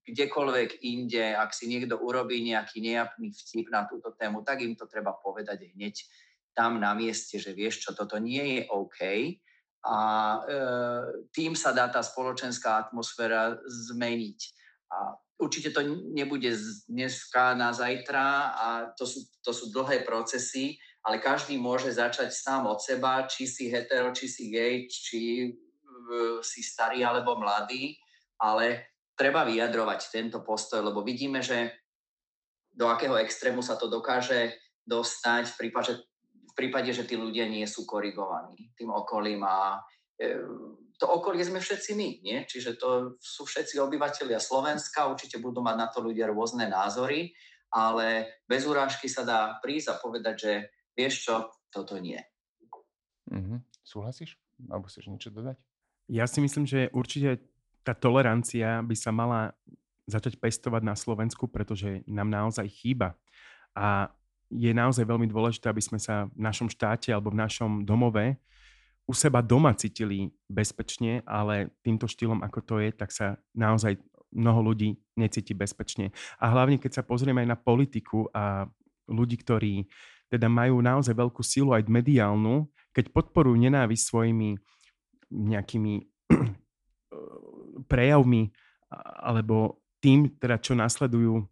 kdekoľvek 0.02 0.83
inde, 0.83 1.38
ak 1.38 1.54
si 1.54 1.71
niekto 1.71 2.02
urobí 2.02 2.42
nejaký 2.42 2.83
nejapný 2.83 3.30
vtip 3.30 3.71
na 3.71 3.87
túto 3.87 4.11
tému, 4.18 4.42
tak 4.42 4.66
im 4.66 4.75
to 4.75 4.90
treba 4.90 5.14
povedať 5.14 5.71
hneď 5.71 6.02
tam 6.50 6.83
na 6.83 6.99
mieste, 6.99 7.38
že 7.38 7.54
vieš 7.54 7.87
čo, 7.87 7.90
toto 7.94 8.18
nie 8.18 8.59
je 8.59 8.61
OK. 8.75 9.00
A 9.87 9.99
e, 10.35 10.40
tým 11.30 11.54
sa 11.54 11.71
dá 11.71 11.87
tá 11.87 12.02
spoločenská 12.02 12.90
atmosféra 12.90 13.54
zmeniť. 13.71 14.40
A 14.90 15.14
určite 15.38 15.71
to 15.71 15.83
nebude 16.11 16.50
z 16.50 16.90
dneska 16.90 17.54
na 17.54 17.71
zajtra 17.71 18.26
a 18.50 18.66
to 18.99 19.06
sú, 19.06 19.23
to 19.47 19.54
sú 19.54 19.71
dlhé 19.71 20.02
procesy, 20.02 20.75
ale 21.04 21.20
každý 21.20 21.61
môže 21.61 21.92
začať 21.92 22.32
sám 22.32 22.64
od 22.64 22.80
seba, 22.80 23.28
či 23.28 23.44
si 23.44 23.68
hetero, 23.68 24.11
či 24.16 24.25
si 24.25 24.49
gay, 24.49 24.88
či 24.88 25.52
si 26.40 26.61
starý 26.64 27.04
alebo 27.04 27.37
mladý, 27.37 27.96
ale 28.40 28.96
treba 29.16 29.46
vyjadrovať 29.46 30.00
tento 30.11 30.40
postoj, 30.42 30.82
lebo 30.82 31.04
vidíme, 31.04 31.40
že 31.40 31.70
do 32.75 32.90
akého 32.90 33.14
extrému 33.20 33.62
sa 33.62 33.78
to 33.78 33.87
dokáže 33.87 34.52
dostať 34.84 35.54
v 35.54 35.56
prípade, 35.56 35.92
v 36.26 36.54
prípade 36.58 36.90
že 36.90 37.06
tí 37.06 37.14
ľudia 37.14 37.46
nie 37.46 37.64
sú 37.64 37.87
korigovaní 37.87 38.75
tým 38.75 38.90
okolím 38.90 39.46
a 39.46 39.78
e, 40.18 40.42
to 40.99 41.06
okolie 41.06 41.42
sme 41.46 41.62
všetci 41.62 41.90
my, 41.94 42.08
nie? 42.23 42.38
Čiže 42.46 42.78
to 42.78 43.18
sú 43.18 43.46
všetci 43.46 43.78
obyvateľia 43.82 44.38
Slovenska, 44.38 45.11
určite 45.11 45.42
budú 45.42 45.62
mať 45.62 45.76
na 45.78 45.88
to 45.90 46.02
ľudia 46.02 46.30
rôzne 46.30 46.66
názory, 46.66 47.34
ale 47.75 48.38
bez 48.46 48.66
urážky 48.66 49.11
sa 49.11 49.26
dá 49.26 49.58
prísť 49.58 49.94
a 49.94 49.99
povedať, 49.99 50.34
že 50.38 50.52
vieš 50.94 51.28
čo, 51.28 51.34
toto 51.70 51.98
nie. 51.98 52.18
Mm-hmm. 53.30 53.58
Súhlasíš? 53.82 54.38
Alebo 54.70 54.86
chceš 54.86 55.10
niečo 55.10 55.30
dodať? 55.34 55.58
Ja 56.06 56.28
si 56.28 56.38
myslím, 56.40 56.64
že 56.64 56.92
určite 56.94 57.42
tá 57.84 57.92
tolerancia 57.92 58.80
by 58.80 58.96
sa 58.96 59.10
mala 59.12 59.52
začať 60.04 60.36
pestovať 60.36 60.82
na 60.84 60.96
Slovensku, 60.96 61.48
pretože 61.48 62.04
nám 62.04 62.28
naozaj 62.28 62.68
chýba. 62.68 63.16
A 63.72 64.12
je 64.52 64.70
naozaj 64.70 65.08
veľmi 65.08 65.26
dôležité, 65.26 65.72
aby 65.72 65.80
sme 65.80 65.96
sa 65.96 66.28
v 66.30 66.40
našom 66.44 66.68
štáte 66.68 67.10
alebo 67.10 67.32
v 67.32 67.40
našom 67.40 67.82
domove 67.82 68.36
u 69.04 69.12
seba 69.12 69.44
doma 69.44 69.76
cítili 69.76 70.32
bezpečne, 70.48 71.20
ale 71.28 71.72
týmto 71.84 72.08
štýlom, 72.08 72.40
ako 72.40 72.60
to 72.64 72.74
je, 72.80 72.88
tak 72.92 73.12
sa 73.12 73.36
naozaj 73.52 74.00
mnoho 74.32 74.72
ľudí 74.72 74.96
necíti 75.14 75.52
bezpečne. 75.52 76.10
A 76.40 76.48
hlavne, 76.50 76.80
keď 76.80 77.00
sa 77.00 77.06
pozrieme 77.06 77.44
aj 77.44 77.48
na 77.52 77.58
politiku 77.60 78.32
a 78.32 78.64
ľudí, 79.04 79.36
ktorí 79.44 79.84
teda 80.28 80.49
majú 80.50 80.81
naozaj 80.81 81.14
veľkú 81.14 81.43
silu 81.45 81.73
aj 81.76 81.87
mediálnu, 81.88 82.66
keď 82.95 83.11
podporujú 83.11 83.59
nenávisť 83.59 84.04
svojimi 84.04 84.59
nejakými 85.31 85.95
prejavmi 87.93 88.54
alebo 89.25 89.83
tým, 89.99 90.37
teda 90.37 90.61
čo 90.61 90.76
nasledujú, 90.76 91.43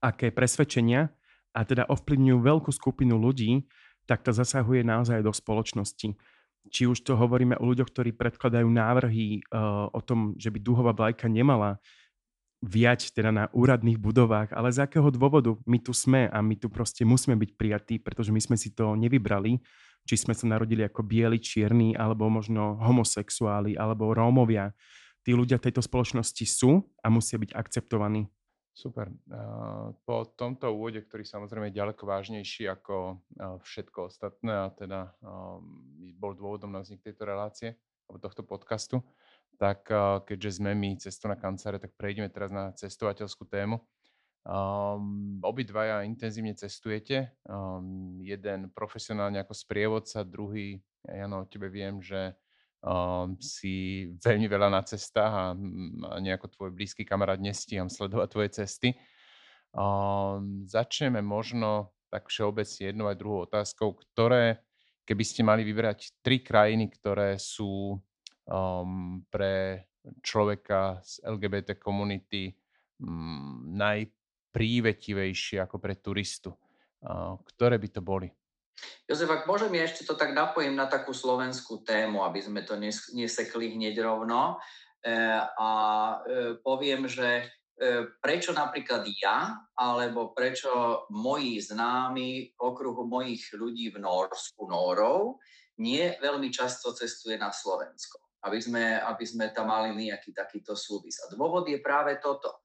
aké 0.00 0.32
presvedčenia 0.32 1.10
a 1.52 1.60
teda 1.66 1.90
ovplyvňujú 1.90 2.38
veľkú 2.38 2.70
skupinu 2.70 3.18
ľudí, 3.18 3.66
tak 4.06 4.22
to 4.24 4.30
zasahuje 4.32 4.86
naozaj 4.86 5.20
do 5.20 5.34
spoločnosti. 5.34 6.14
Či 6.70 6.82
už 6.86 7.02
to 7.02 7.18
hovoríme 7.18 7.58
o 7.58 7.66
ľuďoch, 7.66 7.90
ktorí 7.90 8.14
predkladajú 8.14 8.68
návrhy 8.68 9.42
uh, 9.50 9.90
o 9.90 10.00
tom, 10.00 10.38
že 10.38 10.52
by 10.54 10.58
duhová 10.62 10.92
vlajka 10.94 11.26
nemala 11.26 11.82
viať 12.60 13.16
teda 13.16 13.32
na 13.32 13.44
úradných 13.56 13.96
budovách, 13.96 14.52
ale 14.52 14.68
z 14.68 14.84
akého 14.84 15.08
dôvodu 15.08 15.56
my 15.64 15.80
tu 15.80 15.96
sme 15.96 16.28
a 16.28 16.38
my 16.44 16.54
tu 16.60 16.68
proste 16.68 17.08
musíme 17.08 17.32
byť 17.40 17.50
prijatí, 17.56 17.96
pretože 18.04 18.28
my 18.28 18.40
sme 18.40 18.56
si 18.60 18.76
to 18.76 18.92
nevybrali, 19.00 19.56
či 20.04 20.14
sme 20.20 20.36
sa 20.36 20.44
narodili 20.44 20.84
ako 20.84 21.00
bieli, 21.00 21.40
čierni, 21.40 21.96
alebo 21.96 22.28
možno 22.28 22.76
homosexuáli, 22.80 23.80
alebo 23.80 24.12
Rómovia 24.12 24.76
tí 25.20 25.36
ľudia 25.36 25.60
tejto 25.60 25.84
spoločnosti 25.84 26.44
sú 26.48 26.80
a 27.04 27.12
musia 27.12 27.36
byť 27.36 27.52
akceptovaní. 27.52 28.24
Super. 28.72 29.12
Po 30.08 30.32
tomto 30.32 30.72
úvode, 30.72 31.04
ktorý 31.04 31.24
samozrejme 31.24 31.68
je 31.68 31.78
ďaleko 31.80 32.02
vážnejší 32.08 32.64
ako 32.72 33.20
všetko 33.60 34.08
ostatné 34.08 34.52
a 34.52 34.72
teda 34.72 35.12
bol 36.16 36.32
dôvodom 36.32 36.72
na 36.72 36.80
vznik 36.80 37.04
tejto 37.04 37.28
relácie 37.28 37.76
alebo 38.08 38.16
tohto 38.24 38.40
podcastu, 38.40 39.04
tak 39.60 39.92
keďže 40.24 40.56
sme 40.56 40.72
my 40.72 40.96
na 41.28 41.36
kanceláre, 41.36 41.76
tak 41.76 41.92
prejdeme 42.00 42.32
teraz 42.32 42.48
na 42.48 42.72
cestovateľskú 42.72 43.44
tému. 43.44 43.76
Um, 44.40 45.36
obidvaja 45.44 46.00
intenzívne 46.08 46.56
cestujete. 46.56 47.36
Um, 47.44 48.16
jeden 48.24 48.72
profesionálne 48.72 49.36
ako 49.44 49.52
sprievodca, 49.52 50.24
druhý, 50.24 50.80
ja 51.04 51.28
no, 51.28 51.44
o 51.44 51.48
tebe 51.48 51.68
viem, 51.68 52.00
že 52.00 52.32
um, 52.80 53.36
si 53.36 54.08
veľmi 54.24 54.48
veľa 54.48 54.72
na 54.72 54.80
cestách 54.80 55.28
a, 55.28 55.46
a 55.52 56.14
nejako 56.24 56.56
tvoj 56.56 56.70
blízky 56.72 57.04
kamarát 57.04 57.36
nestíham 57.36 57.92
sledovať 57.92 58.28
tvoje 58.32 58.48
cesty. 58.64 58.96
Um, 59.76 60.64
začneme 60.64 61.20
možno 61.20 61.92
tak 62.08 62.32
všeobecne 62.32 62.96
jednou 62.96 63.12
aj 63.12 63.20
druhou 63.20 63.44
otázkou, 63.44 63.92
ktoré, 63.92 64.64
keby 65.04 65.20
ste 65.20 65.44
mali 65.44 65.68
vybrať 65.68 66.16
tri 66.24 66.40
krajiny, 66.40 66.88
ktoré 66.96 67.36
sú 67.36 68.00
um, 68.50 69.22
pre 69.30 69.86
človeka 70.20 70.98
z 71.06 71.22
LGBT 71.22 71.78
komunity 71.78 72.50
um, 72.98 73.62
najprívetivejšie 73.78 75.62
ako 75.62 75.76
pre 75.78 75.94
turistu, 76.02 76.50
uh, 76.50 77.38
ktoré 77.54 77.78
by 77.78 77.88
to 77.94 78.02
boli? 78.02 78.28
Jozef, 79.04 79.28
ak 79.28 79.44
môžem, 79.44 79.74
ja 79.76 79.84
ešte 79.84 80.06
to 80.06 80.14
tak 80.14 80.32
napojím 80.32 80.78
na 80.78 80.86
takú 80.86 81.12
slovenskú 81.12 81.82
tému, 81.82 82.24
aby 82.24 82.40
sme 82.40 82.62
to 82.64 82.78
nesekli 83.12 83.74
hneď 83.76 84.00
rovno. 84.00 84.56
E, 85.00 85.12
a 85.44 85.70
e, 86.22 86.56
poviem, 86.62 87.10
že 87.10 87.28
e, 87.40 87.44
prečo 88.22 88.54
napríklad 88.54 89.04
ja, 89.20 89.58
alebo 89.76 90.32
prečo 90.32 91.04
moji 91.12 91.60
známi, 91.60 92.56
okruhu 92.56 93.04
mojich 93.04 93.52
ľudí 93.56 93.92
v 93.92 94.00
Norsku, 94.00 94.68
Nórov, 94.68 95.42
nie 95.80 96.16
veľmi 96.20 96.52
často 96.52 96.92
cestuje 96.92 97.40
na 97.40 97.50
Slovensko. 97.50 98.29
Aby 98.40 98.58
sme, 98.60 98.96
aby 98.96 99.24
sme 99.28 99.52
tam 99.52 99.68
mali 99.68 99.92
nejaký 99.92 100.32
takýto 100.32 100.72
súvis. 100.72 101.20
A 101.20 101.28
dôvod 101.28 101.68
je 101.68 101.76
práve 101.76 102.16
toto, 102.24 102.64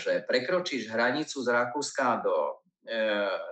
že 0.00 0.24
prekročíš 0.24 0.88
hranicu 0.88 1.44
z 1.44 1.48
Rakúska 1.52 2.24
do, 2.24 2.64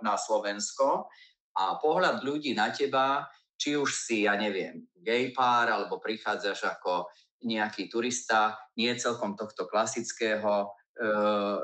na 0.00 0.16
Slovensko 0.16 1.12
a 1.56 1.76
pohľad 1.76 2.24
ľudí 2.24 2.56
na 2.56 2.72
teba, 2.72 3.28
či 3.56 3.76
už 3.76 3.90
si, 3.92 4.24
ja 4.24 4.32
neviem, 4.36 4.88
gay 4.96 5.30
pár, 5.32 5.68
alebo 5.68 6.00
prichádzaš 6.00 6.80
ako 6.80 7.08
nejaký 7.44 7.92
turista, 7.92 8.56
nie 8.78 8.94
celkom 8.96 9.36
tohto 9.36 9.66
klasického 9.68 10.72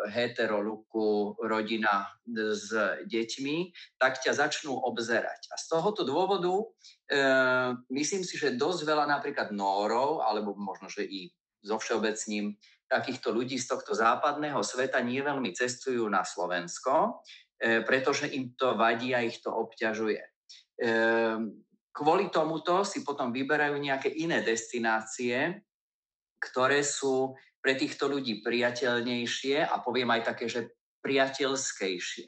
heteroluku 0.09 1.37
rodina 1.45 2.09
s 2.33 2.73
deťmi, 3.05 3.57
tak 4.01 4.25
ťa 4.25 4.33
začnú 4.33 4.73
obzerať. 4.73 5.53
A 5.53 5.55
z 5.61 5.65
tohoto 5.69 6.01
dôvodu 6.03 6.49
uh, 6.49 7.77
myslím 7.93 8.25
si, 8.25 8.41
že 8.41 8.57
dosť 8.57 8.89
veľa 8.89 9.05
napríklad 9.05 9.53
Nórov, 9.53 10.25
alebo 10.25 10.57
možno, 10.57 10.89
že 10.89 11.05
i 11.05 11.29
so 11.61 11.77
všeobecním 11.77 12.57
takýchto 12.89 13.29
ľudí 13.29 13.61
z 13.61 13.69
tohto 13.69 13.93
západného 13.93 14.65
sveta 14.65 15.05
nie 15.05 15.21
veľmi 15.21 15.53
cestujú 15.53 16.09
na 16.09 16.25
Slovensko, 16.25 17.21
E, 17.59 17.83
pretože 17.83 18.31
im 18.31 18.55
to 18.55 18.79
vadí 18.79 19.11
a 19.19 19.27
ich 19.27 19.43
to 19.43 19.51
obťažuje. 19.51 20.23
E, 20.23 20.31
kvôli 21.91 22.31
tomuto 22.31 22.87
si 22.87 23.03
potom 23.03 23.35
vyberajú 23.35 23.75
nejaké 23.83 24.15
iné 24.15 24.47
destinácie, 24.47 25.67
ktoré 26.39 26.87
sú 26.87 27.35
pre 27.69 27.77
týchto 27.77 28.09
ľudí 28.09 28.41
priateľnejšie 28.41 29.61
a 29.61 29.77
poviem 29.85 30.09
aj 30.17 30.33
také, 30.33 30.49
že 30.49 30.73
priateľskejšie. 31.05 32.25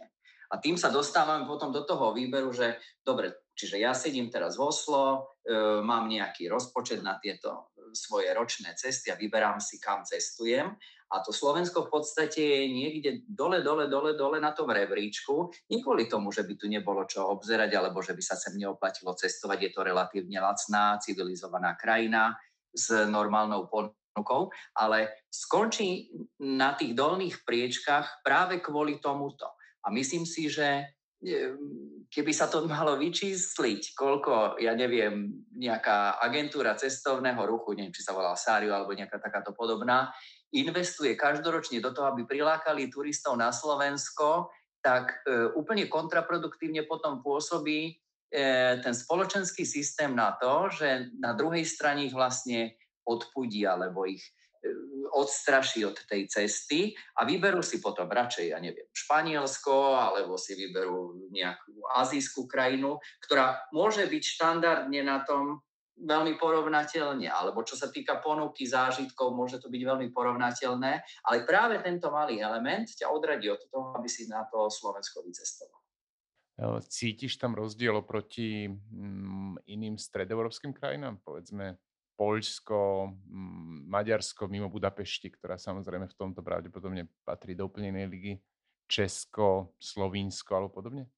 A 0.53 0.61
tým 0.61 0.77
sa 0.77 0.93
dostávame 0.93 1.49
potom 1.49 1.73
do 1.73 1.81
toho 1.89 2.13
výberu, 2.13 2.53
že 2.53 2.77
dobre, 3.01 3.49
čiže 3.57 3.81
ja 3.81 3.97
sedím 3.97 4.29
teraz 4.29 4.61
v 4.61 4.69
Oslo, 4.69 5.33
e, 5.41 5.81
mám 5.81 6.13
nejaký 6.13 6.45
rozpočet 6.45 7.01
na 7.01 7.17
tieto 7.17 7.73
svoje 7.97 8.29
ročné 8.37 8.77
cesty 8.77 9.09
a 9.09 9.17
vyberám 9.17 9.65
si, 9.65 9.81
kam 9.81 10.05
cestujem 10.05 10.77
a 11.09 11.25
to 11.25 11.33
Slovensko 11.33 11.89
v 11.89 11.93
podstate 11.97 12.45
je 12.45 12.65
niekde 12.69 13.11
dole, 13.25 13.65
dole, 13.65 13.89
dole, 13.89 14.13
dole 14.13 14.45
na 14.45 14.53
tom 14.53 14.69
rebríčku. 14.69 15.49
Nie 15.73 15.81
kvôli 15.81 16.05
tomu, 16.05 16.37
že 16.37 16.45
by 16.45 16.53
tu 16.53 16.69
nebolo 16.69 17.09
čo 17.09 17.33
obzerať, 17.33 17.81
alebo 17.81 18.05
že 18.05 18.13
by 18.13 18.21
sa 18.21 18.37
sem 18.37 18.61
neoplatilo 18.61 19.17
cestovať. 19.17 19.59
Je 19.59 19.71
to 19.73 19.89
relatívne 19.89 20.37
lacná, 20.37 21.01
civilizovaná 21.01 21.81
krajina 21.81 22.37
s 22.71 22.93
normálnou 23.09 23.67
ponukou, 24.21 24.53
ale 24.77 25.25
skončí 25.33 26.13
na 26.45 26.77
tých 26.77 26.93
dolných 26.93 27.41
priečkách 27.49 28.21
práve 28.21 28.61
kvôli 28.61 29.01
tomuto. 29.01 29.49
A 29.81 29.89
myslím 29.89 30.29
si, 30.29 30.53
že 30.53 30.93
keby 32.09 32.33
sa 32.33 32.49
to 32.49 32.65
malo 32.65 32.97
vyčísliť, 32.97 33.93
koľko, 33.93 34.61
ja 34.61 34.73
neviem, 34.73 35.45
nejaká 35.53 36.17
agentúra 36.21 36.77
cestovného 36.77 37.45
ruchu, 37.45 37.77
neviem, 37.77 37.93
či 37.93 38.05
sa 38.05 38.17
volá 38.17 38.33
Sáriu 38.37 38.73
alebo 38.73 38.97
nejaká 38.97 39.21
takáto 39.21 39.53
podobná, 39.53 40.13
investuje 40.53 41.15
každoročne 41.15 41.81
do 41.81 41.93
toho, 41.93 42.09
aby 42.13 42.25
prilákali 42.25 42.89
turistov 42.89 43.37
na 43.37 43.53
Slovensko, 43.53 44.49
tak 44.81 45.21
e, 45.29 45.53
úplne 45.53 45.93
kontraproduktívne 45.93 46.89
potom 46.89 47.21
pôsobí 47.21 47.81
e, 47.85 47.93
ten 48.81 48.97
spoločenský 48.97 49.69
systém 49.69 50.17
na 50.17 50.35
to, 50.41 50.73
že 50.73 51.13
na 51.21 51.37
druhej 51.37 51.69
strane 51.69 52.09
ich 52.09 52.17
vlastne 52.17 52.81
odpudí 53.11 53.67
alebo 53.67 54.07
ich 54.07 54.23
e, 54.23 54.71
odstraší 55.11 55.83
od 55.83 55.99
tej 56.07 56.31
cesty 56.31 56.95
a 57.19 57.27
vyberú 57.27 57.61
si 57.61 57.83
potom 57.83 58.07
radšej, 58.07 58.55
ja 58.55 58.59
neviem, 58.63 58.87
Španielsko 58.95 59.99
alebo 59.99 60.39
si 60.39 60.55
vyberú 60.55 61.31
nejakú 61.35 61.75
azijskú 61.99 62.47
krajinu, 62.47 63.03
ktorá 63.27 63.67
môže 63.75 64.07
byť 64.07 64.23
štandardne 64.23 65.01
na 65.03 65.27
tom 65.27 65.59
veľmi 66.01 66.41
porovnateľne, 66.41 67.29
alebo 67.29 67.61
čo 67.61 67.77
sa 67.77 67.93
týka 67.93 68.25
ponuky 68.25 68.65
zážitkov, 68.65 69.37
môže 69.37 69.61
to 69.61 69.69
byť 69.69 69.83
veľmi 69.85 70.09
porovnateľné, 70.17 70.93
ale 71.29 71.37
práve 71.45 71.77
tento 71.85 72.09
malý 72.09 72.41
element 72.41 72.89
ťa 72.89 73.13
odradí 73.13 73.53
od 73.53 73.61
toho, 73.69 73.93
aby 74.01 74.09
si 74.09 74.25
na 74.25 74.49
to 74.49 74.73
Slovensko 74.73 75.21
vycestoval. 75.21 75.77
Cítiš 76.85 77.41
tam 77.41 77.57
rozdiel 77.57 77.97
oproti 77.97 78.69
mm, 78.69 79.65
iným 79.65 79.97
stredoeurópskym 79.97 80.77
krajinám, 80.77 81.17
povedzme 81.25 81.81
Poľsko, 82.21 83.09
mm, 83.09 83.89
Maďarsko 83.89 84.45
mimo 84.45 84.69
Budapešti, 84.69 85.33
ktorá 85.33 85.57
samozrejme 85.57 86.05
v 86.05 86.19
tomto 86.21 86.45
pravdepodobne 86.45 87.09
patrí 87.25 87.57
do 87.57 87.65
úplne 87.65 88.05
ligy, 88.05 88.37
Česko, 88.85 89.73
Slovínsko 89.81 90.53
alebo 90.53 90.85
podobne? 90.85 91.09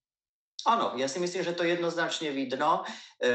Áno, 0.62 0.94
ja 0.94 1.10
si 1.10 1.18
myslím, 1.18 1.42
že 1.42 1.58
to 1.58 1.66
jednoznačne 1.66 2.30
vidno. 2.30 2.86
E, 3.18 3.30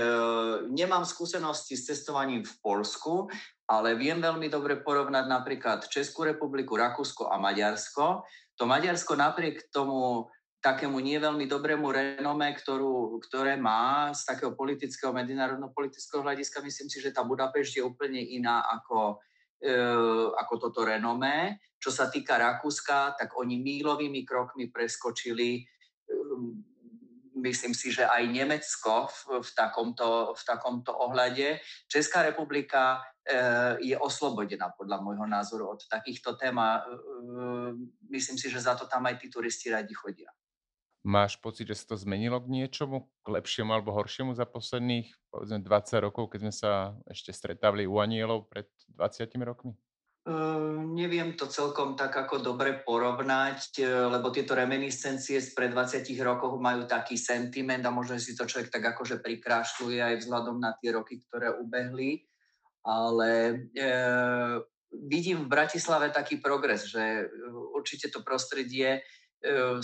nemám 0.72 1.04
skúsenosti 1.04 1.76
s 1.76 1.92
cestovaním 1.92 2.48
v 2.48 2.56
Polsku, 2.64 3.28
ale 3.68 4.00
viem 4.00 4.24
veľmi 4.24 4.48
dobre 4.48 4.80
porovnať 4.80 5.28
napríklad 5.28 5.92
Českú 5.92 6.24
republiku, 6.24 6.80
Rakúsko 6.80 7.28
a 7.28 7.36
Maďarsko. 7.36 8.24
To 8.56 8.64
Maďarsko 8.64 9.20
napriek 9.20 9.68
tomu 9.76 10.32
takému 10.62 10.98
nie 11.00 11.22
veľmi 11.22 11.46
dobrému 11.46 11.88
renome, 11.94 12.50
ktorú, 12.54 13.22
ktoré 13.30 13.56
má 13.56 14.10
z 14.12 14.26
takého 14.26 14.58
politického, 14.58 15.14
medzinárodno-politického 15.14 16.26
hľadiska, 16.26 16.66
myslím 16.66 16.90
si, 16.90 16.98
že 16.98 17.14
tá 17.14 17.22
Budapešť 17.22 17.82
je 17.82 17.84
úplne 17.86 18.20
iná 18.20 18.66
ako, 18.66 19.22
e, 19.62 19.74
ako 20.34 20.54
toto 20.58 20.82
renome. 20.84 21.62
Čo 21.78 21.94
sa 21.94 22.10
týka 22.10 22.42
Rakúska, 22.42 23.14
tak 23.16 23.38
oni 23.38 23.62
mílovými 23.62 24.26
krokmi 24.26 24.74
preskočili 24.74 25.62
e, 25.62 25.64
myslím 27.38 27.74
si, 27.74 27.94
že 27.94 28.06
aj 28.06 28.24
Nemecko 28.28 29.08
v, 29.08 29.46
v, 29.46 29.50
takomto, 29.54 30.34
v 30.34 30.42
takomto 30.42 30.92
ohľade. 30.94 31.62
Česká 31.86 32.26
republika 32.26 32.98
e, 33.22 33.94
je 33.94 33.96
oslobodená 33.98 34.74
podľa 34.74 34.98
môjho 35.06 35.28
názoru 35.30 35.78
od 35.78 35.86
takýchto 35.86 36.34
tém 36.36 36.58
a 36.58 36.82
e, 36.82 36.98
myslím 38.10 38.38
si, 38.42 38.50
že 38.50 38.62
za 38.62 38.74
to 38.74 38.90
tam 38.90 39.06
aj 39.06 39.22
tí 39.22 39.30
turisti 39.30 39.70
radi 39.70 39.94
chodia. 39.94 40.34
Máš 41.08 41.40
pocit, 41.40 41.72
že 41.72 41.80
sa 41.80 41.96
to 41.96 42.04
zmenilo 42.04 42.36
k 42.44 42.52
niečomu, 42.52 43.08
k 43.24 43.28
lepšiemu 43.40 43.72
alebo 43.72 43.96
horšiemu 43.96 44.36
za 44.36 44.44
posledných 44.44 45.08
povedzme 45.32 45.64
20 45.64 46.04
rokov, 46.04 46.36
keď 46.36 46.40
sme 46.44 46.52
sa 46.52 46.72
ešte 47.08 47.32
stretávali 47.32 47.88
u 47.88 48.04
anielov 48.04 48.52
pred 48.52 48.68
20 48.92 49.32
rokmi? 49.48 49.72
Neviem 50.92 51.40
to 51.40 51.48
celkom 51.48 51.96
tak 51.96 52.12
ako 52.12 52.44
dobre 52.44 52.84
porovnať, 52.84 53.80
uh, 53.80 54.12
lebo 54.12 54.28
tieto 54.36 54.52
reminiscencie 54.60 55.40
z 55.40 55.56
pred 55.56 55.72
20 55.72 56.04
rokov 56.20 56.60
majú 56.60 56.84
taký 56.84 57.16
sentiment 57.16 57.80
a 57.88 57.96
možno 57.96 58.20
si 58.20 58.36
to 58.36 58.44
človek 58.44 58.68
tak 58.68 58.84
akože 58.92 59.24
prikrášľuje 59.24 60.04
aj 60.04 60.16
vzhľadom 60.20 60.60
na 60.60 60.76
tie 60.76 60.92
roky, 60.92 61.24
ktoré 61.24 61.56
ubehli. 61.56 62.28
Ale 62.84 63.64
uh, 63.72 64.60
vidím 64.92 65.48
v 65.48 65.52
Bratislave 65.56 66.12
taký 66.12 66.44
progres, 66.44 66.92
že 66.92 67.32
určite 67.72 68.12
to 68.12 68.20
prostredie 68.20 69.00
E, 69.00 69.17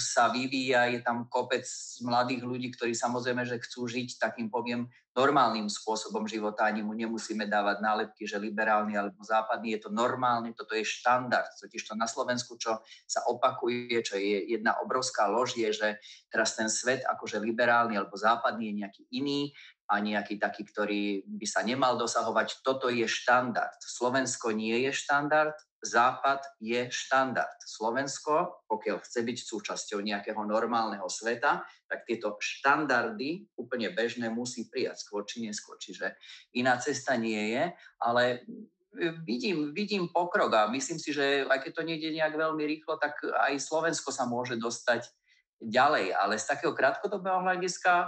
sa 0.02 0.34
vyvíja, 0.34 0.90
je 0.90 1.00
tam 1.06 1.30
kopec 1.30 1.64
mladých 2.02 2.42
ľudí, 2.42 2.68
ktorí 2.74 2.98
samozrejme, 2.98 3.46
že 3.46 3.62
chcú 3.62 3.86
žiť 3.86 4.18
takým, 4.18 4.50
poviem, 4.50 4.90
normálnym 5.14 5.70
spôsobom 5.70 6.26
života, 6.26 6.66
ani 6.66 6.82
mu 6.82 6.98
nemusíme 6.98 7.46
dávať 7.46 7.86
nálepky, 7.86 8.26
že 8.26 8.42
liberálny 8.42 8.98
alebo 8.98 9.22
západný, 9.22 9.78
je 9.78 9.86
to 9.86 9.90
normálne, 9.94 10.50
toto 10.58 10.74
je 10.74 10.82
štandard. 10.82 11.54
Totiž 11.54 11.86
to 11.86 11.94
na 11.94 12.10
Slovensku, 12.10 12.58
čo 12.58 12.82
sa 13.06 13.22
opakuje, 13.30 13.94
čo 14.02 14.18
je 14.18 14.58
jedna 14.58 14.82
obrovská 14.82 15.30
lož, 15.30 15.54
je, 15.54 15.70
že 15.70 15.90
teraz 16.34 16.58
ten 16.58 16.66
svet 16.66 17.06
akože 17.06 17.38
liberálny 17.38 17.94
alebo 17.94 18.18
západný 18.18 18.74
je 18.74 18.78
nejaký 18.82 19.02
iný 19.14 19.54
a 19.90 20.00
nejaký 20.00 20.40
taký, 20.40 20.64
ktorý 20.64 21.04
by 21.28 21.48
sa 21.48 21.62
nemal 21.62 22.00
dosahovať. 22.00 22.64
Toto 22.64 22.88
je 22.88 23.04
štandard. 23.08 23.76
Slovensko 23.84 24.56
nie 24.56 24.88
je 24.88 24.92
štandard, 24.96 25.56
Západ 25.84 26.40
je 26.64 26.88
štandard. 26.88 27.60
Slovensko, 27.60 28.64
pokiaľ 28.72 29.04
chce 29.04 29.20
byť 29.20 29.38
súčasťou 29.44 30.00
nejakého 30.00 30.40
normálneho 30.48 31.04
sveta, 31.12 31.68
tak 31.92 32.08
tieto 32.08 32.40
štandardy 32.40 33.52
úplne 33.60 33.92
bežné 33.92 34.32
musí 34.32 34.72
prijať 34.72 35.04
skôr 35.04 35.28
či 35.28 35.44
neskôr. 35.44 35.76
Čiže 35.76 36.16
iná 36.56 36.80
cesta 36.80 37.20
nie 37.20 37.52
je, 37.52 37.76
ale 38.00 38.48
vidím, 39.28 39.76
vidím 39.76 40.08
pokrok 40.08 40.56
a 40.56 40.72
myslím 40.72 41.04
si, 41.04 41.12
že 41.12 41.44
aj 41.52 41.60
keď 41.68 41.72
to 41.76 41.84
nejde 41.84 42.10
nejak 42.16 42.32
veľmi 42.32 42.64
rýchlo, 42.64 42.96
tak 42.96 43.20
aj 43.20 43.60
Slovensko 43.60 44.16
sa 44.16 44.24
môže 44.24 44.56
dostať 44.56 45.04
ďalej. 45.60 46.16
Ale 46.16 46.40
z 46.40 46.48
takého 46.48 46.72
krátkodobého 46.72 47.44
hľadiska 47.44 48.08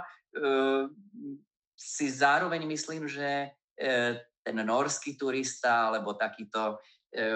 si 1.76 2.08
zároveň 2.10 2.64
myslím, 2.66 3.04
že 3.06 3.52
e, 3.76 4.18
ten 4.42 4.56
norský 4.66 5.14
turista 5.14 5.92
alebo 5.92 6.16
takýto 6.16 6.80
E, 7.16 7.26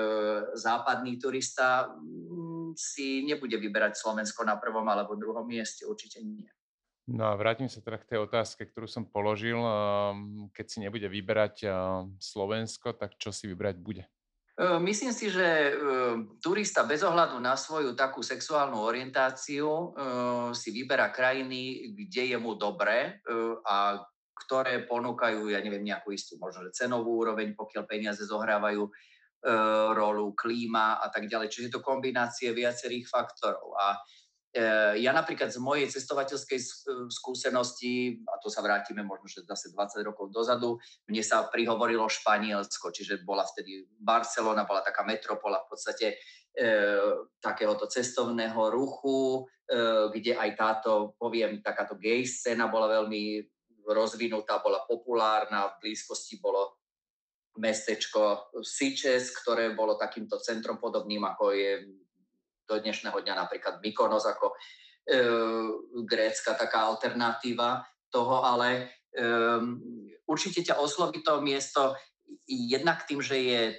západný 0.55 1.17
turista 1.17 1.89
mm, 1.89 2.77
si 2.77 3.25
nebude 3.25 3.57
vyberať 3.57 3.97
Slovensko 3.97 4.45
na 4.45 4.61
prvom 4.61 4.85
alebo 4.85 5.17
druhom 5.17 5.47
mieste, 5.49 5.89
určite 5.89 6.21
nie. 6.21 6.45
No 7.09 7.33
a 7.33 7.35
vrátim 7.35 7.65
sa 7.65 7.81
teda 7.81 7.97
k 7.97 8.09
tej 8.13 8.19
otázke, 8.29 8.69
ktorú 8.69 8.85
som 8.85 9.09
položil. 9.09 9.57
Ehm, 9.57 10.53
keď 10.53 10.67
si 10.69 10.79
nebude 10.85 11.09
vyberať 11.09 11.65
ehm, 11.65 11.73
Slovensko, 12.21 12.93
tak 12.93 13.17
čo 13.17 13.33
si 13.33 13.49
vybrať 13.49 13.77
bude? 13.81 14.05
E, 14.05 14.77
myslím 14.85 15.17
si, 15.17 15.33
že 15.33 15.73
turista 16.45 16.85
bez 16.85 17.01
ohľadu 17.01 17.41
na 17.41 17.57
svoju 17.57 17.97
takú 17.97 18.21
sexuálnu 18.21 18.77
orientáciu 18.77 19.97
si 20.53 20.69
vyberá 20.77 21.09
krajiny, 21.09 21.95
kde 21.97 22.35
je 22.35 22.37
mu 22.37 22.53
dobre 22.53 23.23
a 23.65 24.03
ktoré 24.41 24.89
ponúkajú, 24.89 25.53
ja 25.53 25.61
neviem, 25.61 25.85
nejakú 25.85 26.17
istú 26.17 26.41
možno 26.41 26.73
cenovú 26.73 27.21
úroveň, 27.21 27.53
pokiaľ 27.53 27.85
peniaze 27.85 28.25
zohrávajú 28.25 28.89
E, 29.41 29.57
rolu, 29.97 30.37
klíma 30.37 31.01
a 31.01 31.09
tak 31.09 31.25
ďalej. 31.25 31.49
Čiže 31.49 31.67
je 31.73 31.75
to 31.81 31.81
kombinácie 31.81 32.53
viacerých 32.53 33.09
faktorov. 33.09 33.73
A 33.73 33.97
e, 34.53 35.01
ja 35.01 35.17
napríklad 35.17 35.49
z 35.49 35.57
mojej 35.57 35.89
cestovateľskej 35.89 36.61
skúsenosti, 37.09 38.21
a 38.29 38.37
to 38.37 38.53
sa 38.53 38.61
vrátime 38.61 39.01
možno 39.01 39.33
že 39.33 39.49
zase 39.49 39.73
20 39.73 40.05
rokov 40.05 40.29
dozadu, 40.29 40.77
mne 41.09 41.25
sa 41.25 41.49
prihovorilo 41.49 42.05
Španielsko, 42.05 42.93
čiže 42.93 43.25
bola 43.25 43.49
vtedy 43.49 43.89
Barcelona, 43.97 44.69
bola 44.69 44.85
taká 44.85 45.09
metropola 45.09 45.65
v 45.65 45.69
podstate 45.73 46.21
e, 46.53 46.65
takéhoto 47.41 47.89
cestovného 47.89 48.61
ruchu, 48.69 49.49
e, 49.65 50.13
kde 50.13 50.37
aj 50.37 50.51
táto, 50.53 51.17
poviem, 51.17 51.65
takáto 51.65 51.97
gay 51.97 52.29
scéna 52.29 52.69
bola 52.69 52.93
veľmi 53.01 53.41
rozvinutá, 53.93 54.63
bola 54.63 54.87
populárna, 54.87 55.77
v 55.77 55.89
blízkosti 55.89 56.39
bolo 56.39 56.81
mestečko 57.59 58.55
Sičes, 58.63 59.35
ktoré 59.43 59.75
bolo 59.75 59.99
takýmto 59.99 60.39
centrom 60.39 60.79
podobným, 60.79 61.27
ako 61.27 61.53
je 61.53 61.73
do 62.71 62.79
dnešného 62.79 63.19
dňa 63.19 63.35
napríklad 63.35 63.83
Mykonos 63.83 64.23
ako 64.31 64.55
e, 64.55 64.57
grécka 66.07 66.55
taká 66.55 66.87
alternatíva 66.87 67.83
toho, 68.07 68.47
ale 68.47 68.69
e, 69.11 69.23
určite 70.31 70.63
ťa 70.63 70.79
osloví 70.79 71.27
to 71.27 71.43
miesto 71.43 71.99
jednak 72.47 73.03
tým, 73.11 73.19
že 73.19 73.37
je 73.43 73.63
e, 73.71 73.75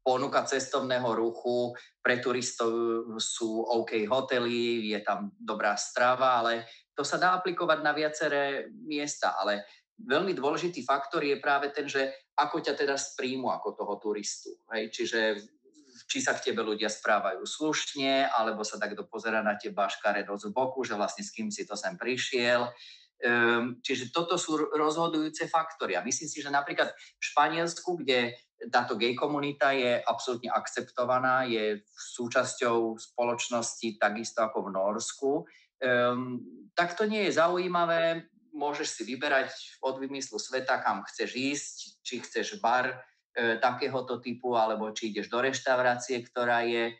ponuka 0.00 0.46
cestovného 0.48 1.12
ruchu, 1.12 1.76
pre 2.00 2.22
turistov 2.22 2.72
sú 3.18 3.60
OK 3.60 4.06
hotely, 4.08 4.88
je 4.94 5.00
tam 5.04 5.34
dobrá 5.34 5.74
strava, 5.76 6.40
ale 6.40 6.64
to 6.96 7.04
sa 7.04 7.20
dá 7.20 7.36
aplikovať 7.36 7.78
na 7.84 7.92
viaceré 7.92 8.72
miesta, 8.72 9.36
ale 9.36 9.68
veľmi 10.00 10.32
dôležitý 10.32 10.80
faktor 10.80 11.20
je 11.24 11.36
práve 11.36 11.68
ten, 11.70 11.84
že 11.84 12.08
ako 12.36 12.64
ťa 12.64 12.72
teda 12.72 12.96
spríjmu 12.96 13.52
ako 13.52 13.68
toho 13.76 13.94
turistu. 14.00 14.56
Hej? 14.72 14.92
Čiže 14.92 15.20
či 16.04 16.20
sa 16.20 16.36
k 16.36 16.52
tebe 16.52 16.60
ľudia 16.60 16.92
správajú 16.92 17.44
slušne, 17.44 18.28
alebo 18.28 18.60
sa 18.60 18.76
takto 18.76 19.08
pozera 19.08 19.40
na 19.40 19.56
teba 19.56 19.88
škaredo 19.88 20.36
z 20.36 20.52
boku, 20.52 20.84
že 20.84 20.92
vlastne 20.92 21.24
s 21.24 21.32
kým 21.32 21.48
si 21.48 21.64
to 21.64 21.72
sem 21.72 21.96
prišiel. 21.96 22.68
Um, 23.16 23.80
čiže 23.80 24.12
toto 24.12 24.36
sú 24.36 24.60
rozhodujúce 24.76 25.48
faktory. 25.48 25.96
A 25.96 26.04
myslím 26.04 26.28
si, 26.28 26.44
že 26.44 26.52
napríklad 26.52 26.92
v 26.92 27.22
Španielsku, 27.22 28.04
kde 28.04 28.36
táto 28.68 28.96
gay 29.00 29.16
komunita 29.16 29.72
je 29.72 30.00
absolútne 30.04 30.52
akceptovaná, 30.52 31.48
je 31.48 31.80
súčasťou 31.96 33.00
spoločnosti 33.00 33.96
takisto 33.96 34.44
ako 34.44 34.68
v 34.68 34.72
Norsku, 34.76 35.32
um, 35.40 36.40
tak 36.76 36.92
to 36.92 37.08
nie 37.08 37.24
je 37.28 37.40
zaujímavé 37.40 38.28
môžeš 38.56 38.88
si 38.88 39.02
vyberať 39.04 39.52
od 39.84 40.00
vymyslu 40.00 40.40
sveta, 40.40 40.80
kam 40.80 41.04
chceš 41.04 41.30
ísť, 41.36 41.76
či 42.00 42.14
chceš 42.24 42.56
bar 42.58 42.88
e, 42.88 43.60
takéhoto 43.60 44.18
typu, 44.18 44.56
alebo 44.56 44.90
či 44.96 45.12
ideš 45.12 45.28
do 45.28 45.44
reštaurácie, 45.44 46.24
ktorá 46.24 46.64
je 46.64 46.96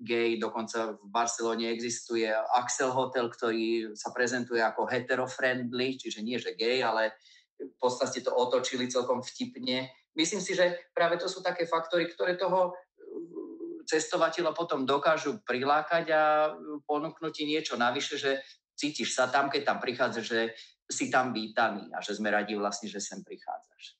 gay. 0.00 0.38
Dokonca 0.38 0.94
v 0.94 1.06
Barcelone 1.10 1.74
existuje 1.74 2.30
Axel 2.30 2.94
Hotel, 2.94 3.26
ktorý 3.26 3.92
sa 3.98 4.14
prezentuje 4.14 4.62
ako 4.62 4.86
hetero-friendly, 4.86 5.98
čiže 5.98 6.22
nie 6.22 6.38
že 6.38 6.54
gay, 6.54 6.78
ale 6.78 7.18
v 7.58 7.76
podstate 7.80 8.22
to 8.22 8.30
otočili 8.30 8.86
celkom 8.86 9.24
vtipne. 9.24 9.90
Myslím 10.14 10.40
si, 10.40 10.54
že 10.54 10.92
práve 10.94 11.18
to 11.18 11.26
sú 11.26 11.42
také 11.42 11.66
faktory, 11.66 12.06
ktoré 12.06 12.38
toho 12.38 12.70
e, 12.70 12.72
cestovateľa 13.84 14.52
potom 14.54 14.86
dokážu 14.86 15.42
prilákať 15.42 16.04
a 16.12 16.22
ponúknuť 16.86 17.32
ti 17.32 17.44
niečo 17.48 17.74
navyše, 17.74 18.20
že 18.20 18.40
cítiš 18.76 19.16
sa 19.16 19.26
tam, 19.32 19.48
keď 19.50 19.74
tam 19.74 19.78
prichádzaš, 19.80 20.24
že 20.24 20.40
si 20.86 21.10
tam 21.10 21.34
vítaný 21.34 21.90
a 21.90 21.98
že 21.98 22.14
sme 22.14 22.30
radi 22.30 22.54
vlastne, 22.54 22.86
že 22.86 23.02
sem 23.02 23.24
prichádzaš. 23.24 23.98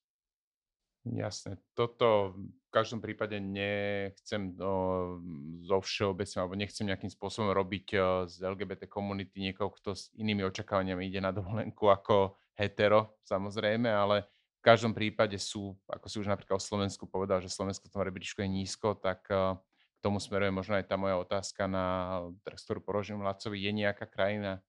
Jasné. 1.06 1.58
Toto 1.74 2.34
každom 2.76 3.00
prípade 3.00 3.40
nechcem 3.40 4.52
do, 4.52 5.16
zo 5.64 5.80
všeobecne, 5.80 6.44
alebo 6.44 6.60
nechcem 6.60 6.84
nejakým 6.84 7.08
spôsobom 7.08 7.56
robiť 7.56 7.96
z 8.28 8.34
LGBT 8.44 8.84
komunity 8.84 9.40
niekoho, 9.40 9.72
kto 9.72 9.96
s 9.96 10.12
inými 10.20 10.44
očakávaniami 10.44 11.08
ide 11.08 11.24
na 11.24 11.32
dovolenku 11.32 11.88
ako 11.88 12.36
hetero, 12.52 13.16
samozrejme, 13.24 13.88
ale 13.88 14.28
v 14.60 14.62
každom 14.62 14.92
prípade 14.92 15.40
sú, 15.40 15.72
ako 15.88 16.06
si 16.12 16.16
už 16.20 16.28
napríklad 16.28 16.60
o 16.60 16.62
Slovensku 16.62 17.08
povedal, 17.08 17.40
že 17.40 17.48
Slovensko 17.48 17.88
v 17.88 17.94
tom 17.96 18.04
rebríčku 18.04 18.44
je 18.44 18.50
nízko, 18.52 19.00
tak 19.00 19.24
k 19.24 19.98
tomu 20.04 20.20
smeruje 20.20 20.52
možno 20.52 20.76
aj 20.76 20.84
tá 20.84 21.00
moja 21.00 21.16
otázka, 21.16 21.64
na, 21.64 22.20
ktorú 22.44 22.84
položím 22.84 23.24
Lacovi. 23.24 23.64
Je 23.64 23.72
nejaká 23.72 24.04
krajina, 24.04 24.60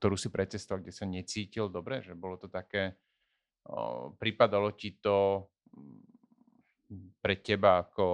ktorú 0.00 0.16
si 0.18 0.28
precestoval, 0.34 0.82
kde 0.82 0.90
sa 0.90 1.06
necítil 1.06 1.70
dobre, 1.70 2.02
že 2.02 2.18
bolo 2.18 2.34
to 2.34 2.50
také 2.50 2.98
Pripadalo 4.20 4.76
ti 4.76 5.00
to 5.00 5.48
pre 7.22 7.38
teba 7.38 7.86
ako 7.86 8.06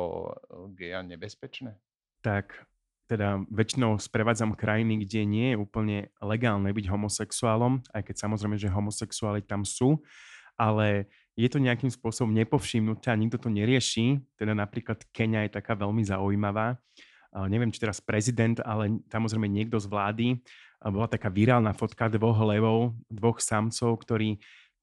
geja 0.76 1.02
nebezpečné? 1.02 1.76
Tak, 2.20 2.52
teda 3.10 3.42
väčšinou 3.50 3.98
sprevádzam 3.98 4.54
krajiny, 4.54 5.02
kde 5.02 5.26
nie 5.26 5.46
je 5.52 5.60
úplne 5.60 5.98
legálne 6.22 6.70
byť 6.70 6.86
homosexuálom, 6.86 7.82
aj 7.90 8.02
keď 8.06 8.16
samozrejme, 8.28 8.56
že 8.60 8.70
homosexuáli 8.70 9.42
tam 9.42 9.66
sú, 9.66 9.98
ale 10.54 11.10
je 11.34 11.48
to 11.48 11.56
nejakým 11.56 11.88
spôsobom 11.88 12.36
nepovšimnuté 12.36 13.08
a 13.08 13.16
nikto 13.16 13.40
to 13.40 13.48
nerieši. 13.48 14.20
Teda 14.36 14.52
napríklad 14.52 15.00
Kenia 15.08 15.48
je 15.48 15.56
taká 15.56 15.72
veľmi 15.72 16.04
zaujímavá. 16.04 16.76
Neviem, 17.48 17.72
či 17.72 17.80
teraz 17.80 18.02
prezident, 18.02 18.60
ale 18.60 19.00
samozrejme 19.08 19.48
niekto 19.48 19.80
z 19.80 19.88
vlády. 19.88 20.26
Bola 20.84 21.08
taká 21.08 21.32
virálna 21.32 21.72
fotka 21.72 22.12
dvoch 22.12 22.36
levov, 22.44 22.92
dvoch 23.08 23.40
samcov, 23.40 24.04
ktorí 24.04 24.36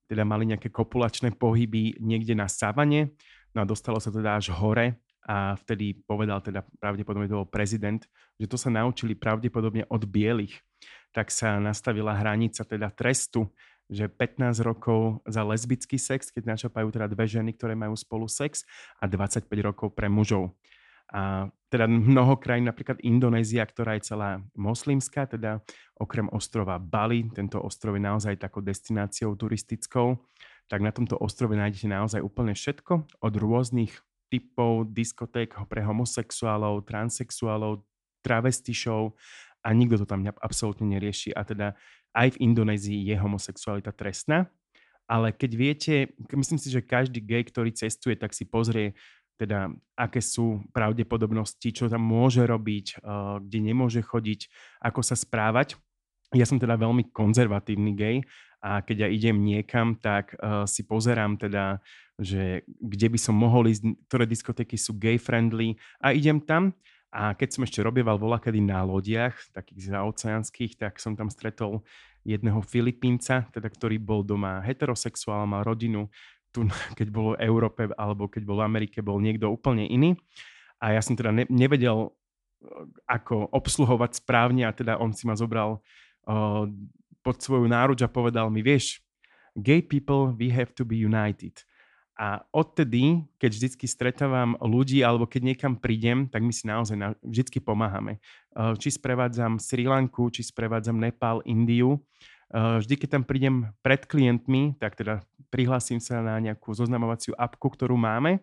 teda 0.08 0.24
mali 0.24 0.50
nejaké 0.50 0.72
kopulačné 0.72 1.36
pohyby 1.36 2.00
niekde 2.00 2.34
na 2.34 2.48
savane, 2.48 3.12
no 3.58 3.66
a 3.66 3.70
dostalo 3.70 3.98
sa 3.98 4.14
teda 4.14 4.38
až 4.38 4.54
hore 4.54 5.02
a 5.26 5.58
vtedy 5.58 5.98
povedal 6.06 6.40
teda 6.46 6.62
pravdepodobne 6.78 7.26
to 7.26 7.42
bol 7.42 7.50
prezident, 7.50 8.06
že 8.38 8.46
to 8.46 8.56
sa 8.56 8.70
naučili 8.70 9.18
pravdepodobne 9.18 9.90
od 9.90 10.06
bielých. 10.06 10.62
Tak 11.12 11.34
sa 11.34 11.58
nastavila 11.58 12.14
hranica 12.14 12.62
teda 12.62 12.94
trestu, 12.94 13.50
že 13.90 14.06
15 14.06 14.62
rokov 14.62 15.26
za 15.26 15.42
lesbický 15.42 15.98
sex, 15.98 16.30
keď 16.30 16.56
načapajú 16.56 16.94
teda 16.94 17.10
dve 17.10 17.26
ženy, 17.26 17.58
ktoré 17.58 17.74
majú 17.74 17.98
spolu 17.98 18.30
sex 18.30 18.62
a 19.02 19.10
25 19.10 19.50
rokov 19.64 19.98
pre 19.98 20.06
mužov. 20.06 20.54
A 21.08 21.48
teda 21.72 21.88
mnoho 21.88 22.36
krajín, 22.36 22.68
napríklad 22.68 23.00
Indonézia, 23.00 23.64
ktorá 23.64 23.96
je 23.96 24.12
celá 24.12 24.44
moslimská, 24.60 25.24
teda 25.24 25.64
okrem 25.96 26.28
ostrova 26.36 26.76
Bali, 26.80 27.32
tento 27.32 27.64
ostrov 27.64 27.96
je 27.96 28.04
naozaj 28.04 28.44
takou 28.44 28.60
destináciou 28.60 29.32
turistickou, 29.40 30.20
tak 30.68 30.84
na 30.84 30.92
tomto 30.92 31.16
ostrove 31.20 31.56
nájdete 31.56 31.88
naozaj 31.88 32.20
úplne 32.20 32.52
všetko, 32.56 33.08
od 33.24 33.34
rôznych 33.40 33.96
typov 34.28 34.92
diskoték 34.92 35.56
pre 35.72 35.82
homosexuálov, 35.84 36.84
transexuálov, 36.84 37.88
travestišov 38.20 39.16
a 39.64 39.68
nikto 39.72 40.04
to 40.04 40.06
tam 40.06 40.28
absolútne 40.44 40.88
nerieši. 40.92 41.32
A 41.32 41.48
teda 41.48 41.68
aj 42.12 42.36
v 42.36 42.52
Indonézii 42.52 43.08
je 43.08 43.16
homosexualita 43.16 43.96
trestná, 43.96 44.52
ale 45.08 45.32
keď 45.32 45.52
viete, 45.56 45.96
myslím 46.36 46.60
si, 46.60 46.68
že 46.68 46.84
každý 46.84 47.24
gay, 47.24 47.48
ktorý 47.48 47.72
cestuje, 47.72 48.20
tak 48.20 48.36
si 48.36 48.44
pozrie 48.44 49.00
teda 49.38 49.70
aké 49.94 50.18
sú 50.18 50.66
pravdepodobnosti, 50.74 51.70
čo 51.70 51.86
tam 51.86 52.02
môže 52.02 52.42
robiť, 52.42 53.00
uh, 53.00 53.38
kde 53.38 53.60
nemôže 53.62 54.02
chodiť, 54.02 54.50
ako 54.82 55.06
sa 55.06 55.14
správať. 55.14 55.78
Ja 56.36 56.44
som 56.44 56.60
teda 56.60 56.76
veľmi 56.76 57.16
konzervatívny 57.16 57.92
gej 57.96 58.18
a 58.60 58.82
keď 58.82 59.08
ja 59.08 59.10
idem 59.10 59.38
niekam, 59.40 59.96
tak 59.96 60.34
uh, 60.42 60.66
si 60.68 60.84
pozerám 60.84 61.38
teda, 61.38 61.80
že 62.18 62.66
kde 62.68 63.08
by 63.14 63.20
som 63.22 63.38
mohol 63.38 63.70
ísť, 63.70 63.96
ktoré 64.10 64.26
diskotéky 64.26 64.76
sú 64.76 64.98
gay-friendly 64.98 65.78
a 66.02 66.12
idem 66.12 66.42
tam. 66.42 66.74
A 67.08 67.32
keď 67.32 67.56
som 67.56 67.64
ešte 67.64 67.80
robieval 67.80 68.20
volakedy 68.20 68.60
na 68.60 68.84
lodiach, 68.84 69.40
takých 69.56 69.96
zaoceánskych, 69.96 70.76
tak 70.76 71.00
som 71.00 71.16
tam 71.16 71.32
stretol 71.32 71.86
jedného 72.28 72.60
Filipínca, 72.60 73.48
teda, 73.56 73.72
ktorý 73.72 73.96
bol 73.96 74.28
doma 74.28 74.60
heterosexuál, 74.60 75.48
mal 75.48 75.64
rodinu, 75.64 76.12
tu, 76.52 76.68
keď 77.00 77.08
bolo 77.08 77.30
v 77.38 77.42
Európe 77.46 77.88
alebo 77.96 78.28
keď 78.28 78.44
bol 78.44 78.60
v 78.60 78.68
Amerike, 78.68 79.00
bol 79.00 79.24
niekto 79.24 79.48
úplne 79.48 79.88
iný. 79.88 80.20
A 80.84 80.98
ja 80.98 81.02
som 81.02 81.16
teda 81.16 81.32
ne, 81.32 81.46
nevedel, 81.48 82.12
ako 83.06 83.54
obsluhovať 83.54 84.18
správne 84.18 84.66
a 84.66 84.74
teda 84.74 84.98
on 84.98 85.14
si 85.14 85.30
ma 85.30 85.38
zobral 85.38 85.78
uh, 85.78 85.82
pod 87.24 87.36
svoju 87.40 87.72
náruč 87.72 88.04
a 88.04 88.12
povedal 88.12 88.52
mi, 88.52 88.60
vieš, 88.60 89.00
gay 89.56 89.80
people, 89.80 90.36
we 90.36 90.52
have 90.52 90.76
to 90.76 90.84
be 90.84 91.00
united. 91.00 91.56
A 92.18 92.42
odtedy, 92.50 93.30
keď 93.38 93.52
vždy 93.54 93.68
stretávam 93.86 94.58
ľudí 94.58 95.06
alebo 95.06 95.30
keď 95.30 95.54
niekam 95.54 95.78
prídem, 95.78 96.26
tak 96.26 96.42
my 96.42 96.50
si 96.50 96.66
naozaj 96.66 96.98
na, 96.98 97.14
vždy 97.22 97.62
pomáhame. 97.62 98.18
Či 98.58 98.98
sprevádzam 98.98 99.62
Sri 99.62 99.86
Lanku, 99.86 100.34
či 100.34 100.42
sprevádzam 100.42 100.98
Nepal, 100.98 101.46
Indiu, 101.46 102.02
vždy, 102.50 102.96
keď 102.98 103.10
tam 103.22 103.24
prídem 103.24 103.70
pred 103.86 104.02
klientmi, 104.10 104.74
tak 104.82 104.98
teda 104.98 105.22
prihlásim 105.54 106.02
sa 106.02 106.26
na 106.26 106.42
nejakú 106.42 106.74
zoznamovaciu 106.74 107.38
apku, 107.38 107.70
ktorú 107.70 107.94
máme 107.94 108.42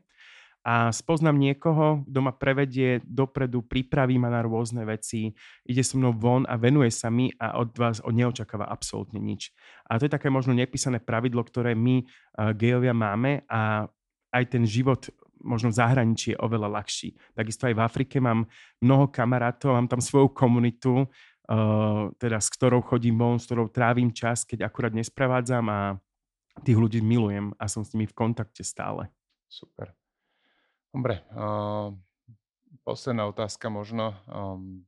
a 0.65 0.89
spoznám 0.89 1.37
niekoho, 1.37 2.09
kto 2.09 2.19
ma 2.25 2.33
prevedie 2.33 3.05
dopredu, 3.05 3.61
pripraví 3.69 4.17
ma 4.17 4.33
na 4.33 4.41
rôzne 4.41 4.89
veci, 4.89 5.29
ide 5.69 5.85
so 5.85 6.01
mnou 6.01 6.17
von 6.17 6.49
a 6.49 6.57
venuje 6.57 6.89
sa 6.89 7.13
mi 7.13 7.29
a 7.37 7.61
od 7.61 7.77
vás 7.77 8.01
od 8.01 8.17
neočakáva 8.17 8.65
absolútne 8.73 9.21
nič. 9.21 9.53
A 9.85 10.01
to 10.01 10.09
je 10.09 10.17
také 10.17 10.33
možno 10.33 10.57
nepísané 10.57 11.05
pravidlo, 11.05 11.45
ktoré 11.45 11.77
my 11.77 12.01
uh, 12.01 12.57
gejovia 12.57 12.97
máme 12.97 13.45
a 13.45 13.85
aj 14.33 14.45
ten 14.49 14.65
život 14.65 15.13
možno 15.45 15.69
v 15.69 15.77
zahraničí 15.77 16.33
je 16.33 16.41
oveľa 16.41 16.81
ľahší. 16.81 17.13
Takisto 17.37 17.69
aj 17.69 17.77
v 17.77 17.85
Afrike 17.85 18.17
mám 18.17 18.49
mnoho 18.81 19.13
kamarátov, 19.13 19.77
mám 19.77 19.93
tam 19.93 20.01
svoju 20.01 20.33
komunitu, 20.33 21.05
uh, 21.05 22.09
teda 22.17 22.41
s 22.41 22.49
ktorou 22.49 22.81
chodím 22.81 23.21
von, 23.21 23.37
s 23.37 23.45
ktorou 23.45 23.69
trávim 23.69 24.09
čas, 24.17 24.49
keď 24.49 24.65
akurát 24.65 24.97
nesprevádzam 24.97 25.69
a 25.69 26.01
tých 26.65 26.81
ľudí 26.81 27.05
milujem 27.05 27.53
a 27.61 27.69
som 27.69 27.85
s 27.85 27.93
nimi 27.93 28.09
v 28.09 28.17
kontakte 28.17 28.65
stále. 28.65 29.13
Super. 29.45 29.93
Dobre, 30.95 31.27
uh, 31.35 31.91
posledná 32.87 33.27
otázka 33.27 33.67
možno. 33.67 34.15
Um, 34.31 34.87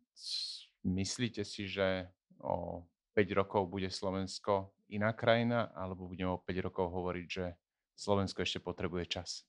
myslíte 0.86 1.42
si, 1.42 1.66
že 1.66 2.06
o 2.38 2.86
5 3.18 3.26
rokov 3.34 3.66
bude 3.66 3.90
Slovensko 3.90 4.70
iná 4.86 5.10
krajina, 5.10 5.74
alebo 5.74 6.06
budeme 6.06 6.30
o 6.30 6.38
5 6.38 6.66
rokov 6.70 6.94
hovoriť, 6.94 7.26
že 7.26 7.58
Slovensko 7.98 8.46
ešte 8.46 8.62
potrebuje 8.62 9.04
čas? 9.10 9.42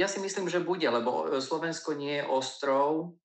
Ja 0.00 0.08
si 0.08 0.22
myslím, 0.24 0.48
že 0.48 0.64
bude, 0.64 0.86
lebo 0.88 1.28
e, 1.28 1.44
Slovensko 1.44 1.92
nie 1.92 2.22
je 2.22 2.28
ostrov 2.30 3.18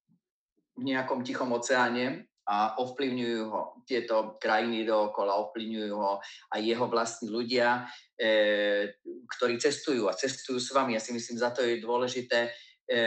v 0.76 0.92
nejakom 0.92 1.24
tichom 1.24 1.56
oceáne, 1.56 2.28
a 2.46 2.78
ovplyvňujú 2.78 3.42
ho 3.50 3.62
tieto 3.90 4.38
krajiny 4.38 4.86
dookola, 4.86 5.42
ovplyvňujú 5.50 5.94
ho 5.98 6.22
aj 6.54 6.62
jeho 6.62 6.86
vlastní 6.86 7.34
ľudia, 7.34 7.90
e, 8.14 8.94
ktorí 9.26 9.58
cestujú 9.58 10.06
a 10.06 10.14
cestujú 10.14 10.62
s 10.62 10.70
vami. 10.70 10.94
Ja 10.94 11.02
si 11.02 11.10
myslím, 11.10 11.42
za 11.42 11.50
to 11.50 11.66
je 11.66 11.82
dôležité, 11.82 12.54
e, 12.86 13.00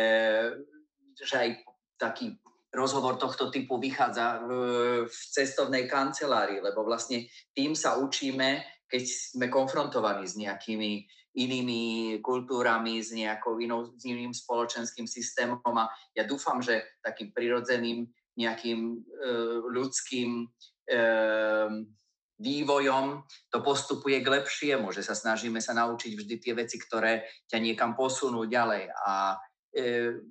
že 1.15 1.35
aj 1.39 1.49
taký 1.95 2.35
rozhovor 2.75 3.17
tohto 3.17 3.49
typu 3.49 3.79
vychádza 3.79 4.43
v, 4.45 4.51
v 5.07 5.19
cestovnej 5.33 5.87
kancelárii, 5.87 6.59
lebo 6.59 6.83
vlastne 6.83 7.31
tým 7.55 7.79
sa 7.79 7.97
učíme, 7.97 8.63
keď 8.91 9.03
sme 9.07 9.47
konfrontovaní 9.47 10.27
s 10.27 10.35
nejakými 10.35 11.07
inými 11.39 11.83
kultúrami, 12.19 12.99
s, 12.99 13.15
nejakou 13.15 13.63
inou, 13.63 13.95
s 13.95 14.03
iným 14.03 14.35
spoločenským 14.35 15.07
systémom 15.07 15.63
a 15.63 15.87
ja 16.17 16.27
dúfam, 16.27 16.59
že 16.59 16.99
takým 16.99 17.31
prirodzeným 17.31 18.11
nejakým 18.39 18.79
e, 18.95 18.97
ľudským 19.67 20.47
e, 20.87 20.97
vývojom 22.39 23.07
to 23.51 23.59
postupuje 23.61 24.23
k 24.23 24.31
lepšiemu, 24.31 24.95
že 24.95 25.03
sa 25.03 25.19
snažíme 25.19 25.59
sa 25.59 25.75
naučiť 25.75 26.15
vždy 26.15 26.35
tie 26.39 26.55
veci, 26.55 26.79
ktoré 26.79 27.27
ťa 27.51 27.59
niekam 27.59 27.99
posunú 27.99 28.47
ďalej. 28.47 28.95
A 28.95 29.35
e, 29.75 30.23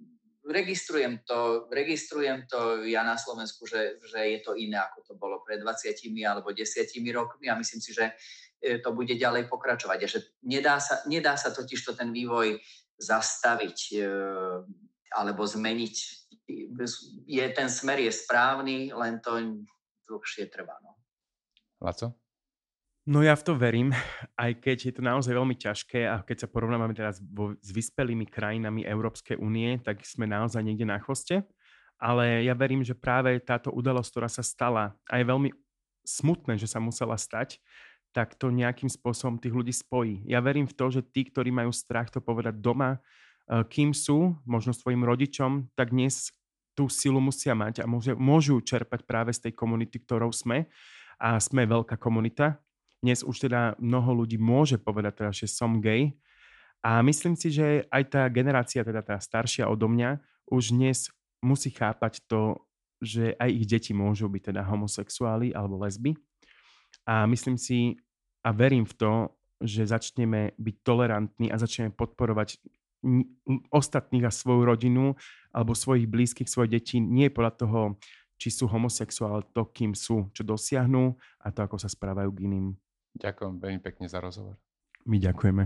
registrujem 0.47 1.19
to, 1.27 1.67
registrujem 1.67 2.47
to 2.47 2.87
ja 2.87 3.03
na 3.03 3.19
Slovensku, 3.19 3.67
že, 3.67 3.99
že 3.99 4.23
je 4.23 4.39
to 4.39 4.55
iné, 4.55 4.79
ako 4.79 5.03
to 5.03 5.13
bolo 5.19 5.43
pred 5.43 5.59
20 5.59 5.91
alebo 6.23 6.55
10 6.55 6.63
rokmi 7.11 7.51
a 7.51 7.59
myslím 7.59 7.83
si, 7.83 7.91
že 7.91 8.15
e, 8.63 8.79
to 8.79 8.95
bude 8.95 9.11
ďalej 9.11 9.51
pokračovať. 9.51 9.99
A 9.99 10.07
že 10.07 10.19
nedá 10.47 10.79
sa, 10.79 11.03
nedá 11.11 11.35
sa 11.35 11.51
totiž 11.51 11.83
to 11.83 11.91
ten 11.91 12.15
vývoj 12.15 12.55
zastaviť 12.97 13.79
e, 13.93 14.01
alebo 15.13 15.43
zmeniť 15.47 15.95
je, 17.27 17.45
ten 17.51 17.67
smer 17.67 17.99
je 17.99 18.11
správny, 18.11 18.95
len 18.95 19.19
to 19.19 19.35
dlhšie 20.07 20.47
trvá. 20.47 20.79
No. 20.79 20.95
Laco? 21.83 22.15
No 23.07 23.23
ja 23.23 23.39
v 23.39 23.43
to 23.43 23.55
verím, 23.55 23.95
aj 24.35 24.59
keď 24.59 24.77
je 24.91 24.93
to 24.95 25.01
naozaj 25.03 25.31
veľmi 25.31 25.55
ťažké 25.55 26.07
a 26.07 26.19
keď 26.23 26.43
sa 26.43 26.51
porovnávame 26.51 26.91
teraz 26.91 27.23
s 27.63 27.69
vyspelými 27.71 28.27
krajinami 28.27 28.83
Európskej 28.83 29.39
únie, 29.39 29.79
tak 29.79 30.03
sme 30.03 30.27
naozaj 30.27 30.59
niekde 30.59 30.83
na 30.83 30.99
chvoste. 30.99 31.43
ale 31.97 32.45
ja 32.45 32.53
verím, 32.53 32.85
že 32.85 32.93
práve 32.93 33.41
táto 33.41 33.73
udalosť, 33.73 34.09
ktorá 34.13 34.29
sa 34.29 34.45
stala 34.45 34.93
a 35.09 35.17
je 35.17 35.25
veľmi 35.25 35.49
smutné, 36.05 36.55
že 36.61 36.69
sa 36.69 36.77
musela 36.77 37.17
stať, 37.17 37.57
tak 38.13 38.37
to 38.37 38.53
nejakým 38.53 38.87
spôsobom 38.87 39.41
tých 39.41 39.53
ľudí 39.53 39.73
spojí. 39.73 40.23
Ja 40.29 40.39
verím 40.39 40.69
v 40.69 40.77
to, 40.77 40.87
že 40.93 41.01
tí, 41.03 41.27
ktorí 41.27 41.49
majú 41.49 41.73
strach 41.73 42.13
to 42.13 42.21
povedať 42.21 42.57
doma, 42.61 43.01
kým 43.47 43.95
sú, 43.95 44.36
možno 44.43 44.75
svojim 44.75 45.07
rodičom, 45.07 45.71
tak 45.73 45.95
dnes 45.95 46.36
tú 46.77 46.86
silu 46.91 47.17
musia 47.17 47.57
mať 47.57 47.81
a 47.81 47.86
môže, 47.89 48.13
môžu 48.13 48.62
čerpať 48.62 49.01
práve 49.07 49.33
z 49.33 49.49
tej 49.49 49.53
komunity, 49.57 49.97
ktorou 49.97 50.29
sme. 50.29 50.69
A 51.17 51.41
sme 51.41 51.65
veľká 51.65 51.97
komunita. 51.97 52.62
Dnes 53.01 53.25
už 53.25 53.49
teda 53.49 53.73
mnoho 53.81 54.21
ľudí 54.21 54.38
môže 54.38 54.77
povedať 54.77 55.25
teda, 55.25 55.31
že 55.33 55.49
som 55.49 55.81
gay. 55.81 56.13
A 56.86 57.01
myslím 57.01 57.33
si, 57.33 57.49
že 57.49 57.89
aj 57.89 58.03
tá 58.13 58.21
generácia, 58.29 58.86
teda 58.86 59.01
tá 59.01 59.17
staršia 59.17 59.65
odo 59.65 59.89
mňa, 59.89 60.21
už 60.45 60.77
dnes 60.77 61.10
musí 61.41 61.73
chápať 61.73 62.21
to, 62.29 62.62
že 63.01 63.33
aj 63.41 63.49
ich 63.49 63.65
deti 63.65 63.91
môžu 63.97 64.29
byť 64.29 64.53
teda 64.53 64.62
homosexuáli 64.62 65.57
alebo 65.57 65.81
lesby. 65.81 66.13
A 67.10 67.25
myslím 67.25 67.57
si, 67.57 67.97
a 68.45 68.53
verím 68.53 68.86
v 68.86 68.93
to, 68.93 69.13
že 69.57 69.89
začneme 69.89 70.53
byť 70.62 70.75
tolerantní 70.86 71.49
a 71.49 71.57
začneme 71.57 71.89
podporovať 71.97 72.62
ostatných 73.71 74.25
a 74.27 74.31
svoju 74.33 74.62
rodinu 74.65 75.05
alebo 75.53 75.77
svojich 75.77 76.10
blízkych, 76.10 76.49
svoje 76.49 76.77
deti 76.77 76.97
nie 76.97 77.29
podľa 77.29 77.53
toho, 77.57 77.81
či 78.38 78.53
sú 78.53 78.69
homosexuáli, 78.69 79.49
to, 79.53 79.65
kým 79.73 79.97
sú, 79.97 80.29
čo 80.33 80.45
dosiahnu 80.45 81.17
a 81.41 81.47
to, 81.49 81.65
ako 81.65 81.77
sa 81.81 81.89
správajú 81.89 82.29
k 82.33 82.43
iným. 82.45 82.67
Ďakujem 83.17 83.57
veľmi 83.57 83.81
pekne 83.81 84.05
za 84.05 84.21
rozhovor. 84.21 84.62
My 85.10 85.17
ďakujeme. 85.17 85.65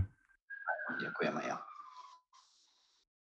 Ďakujem 1.00 1.34
aj 1.36 1.46
ja. 1.52 1.56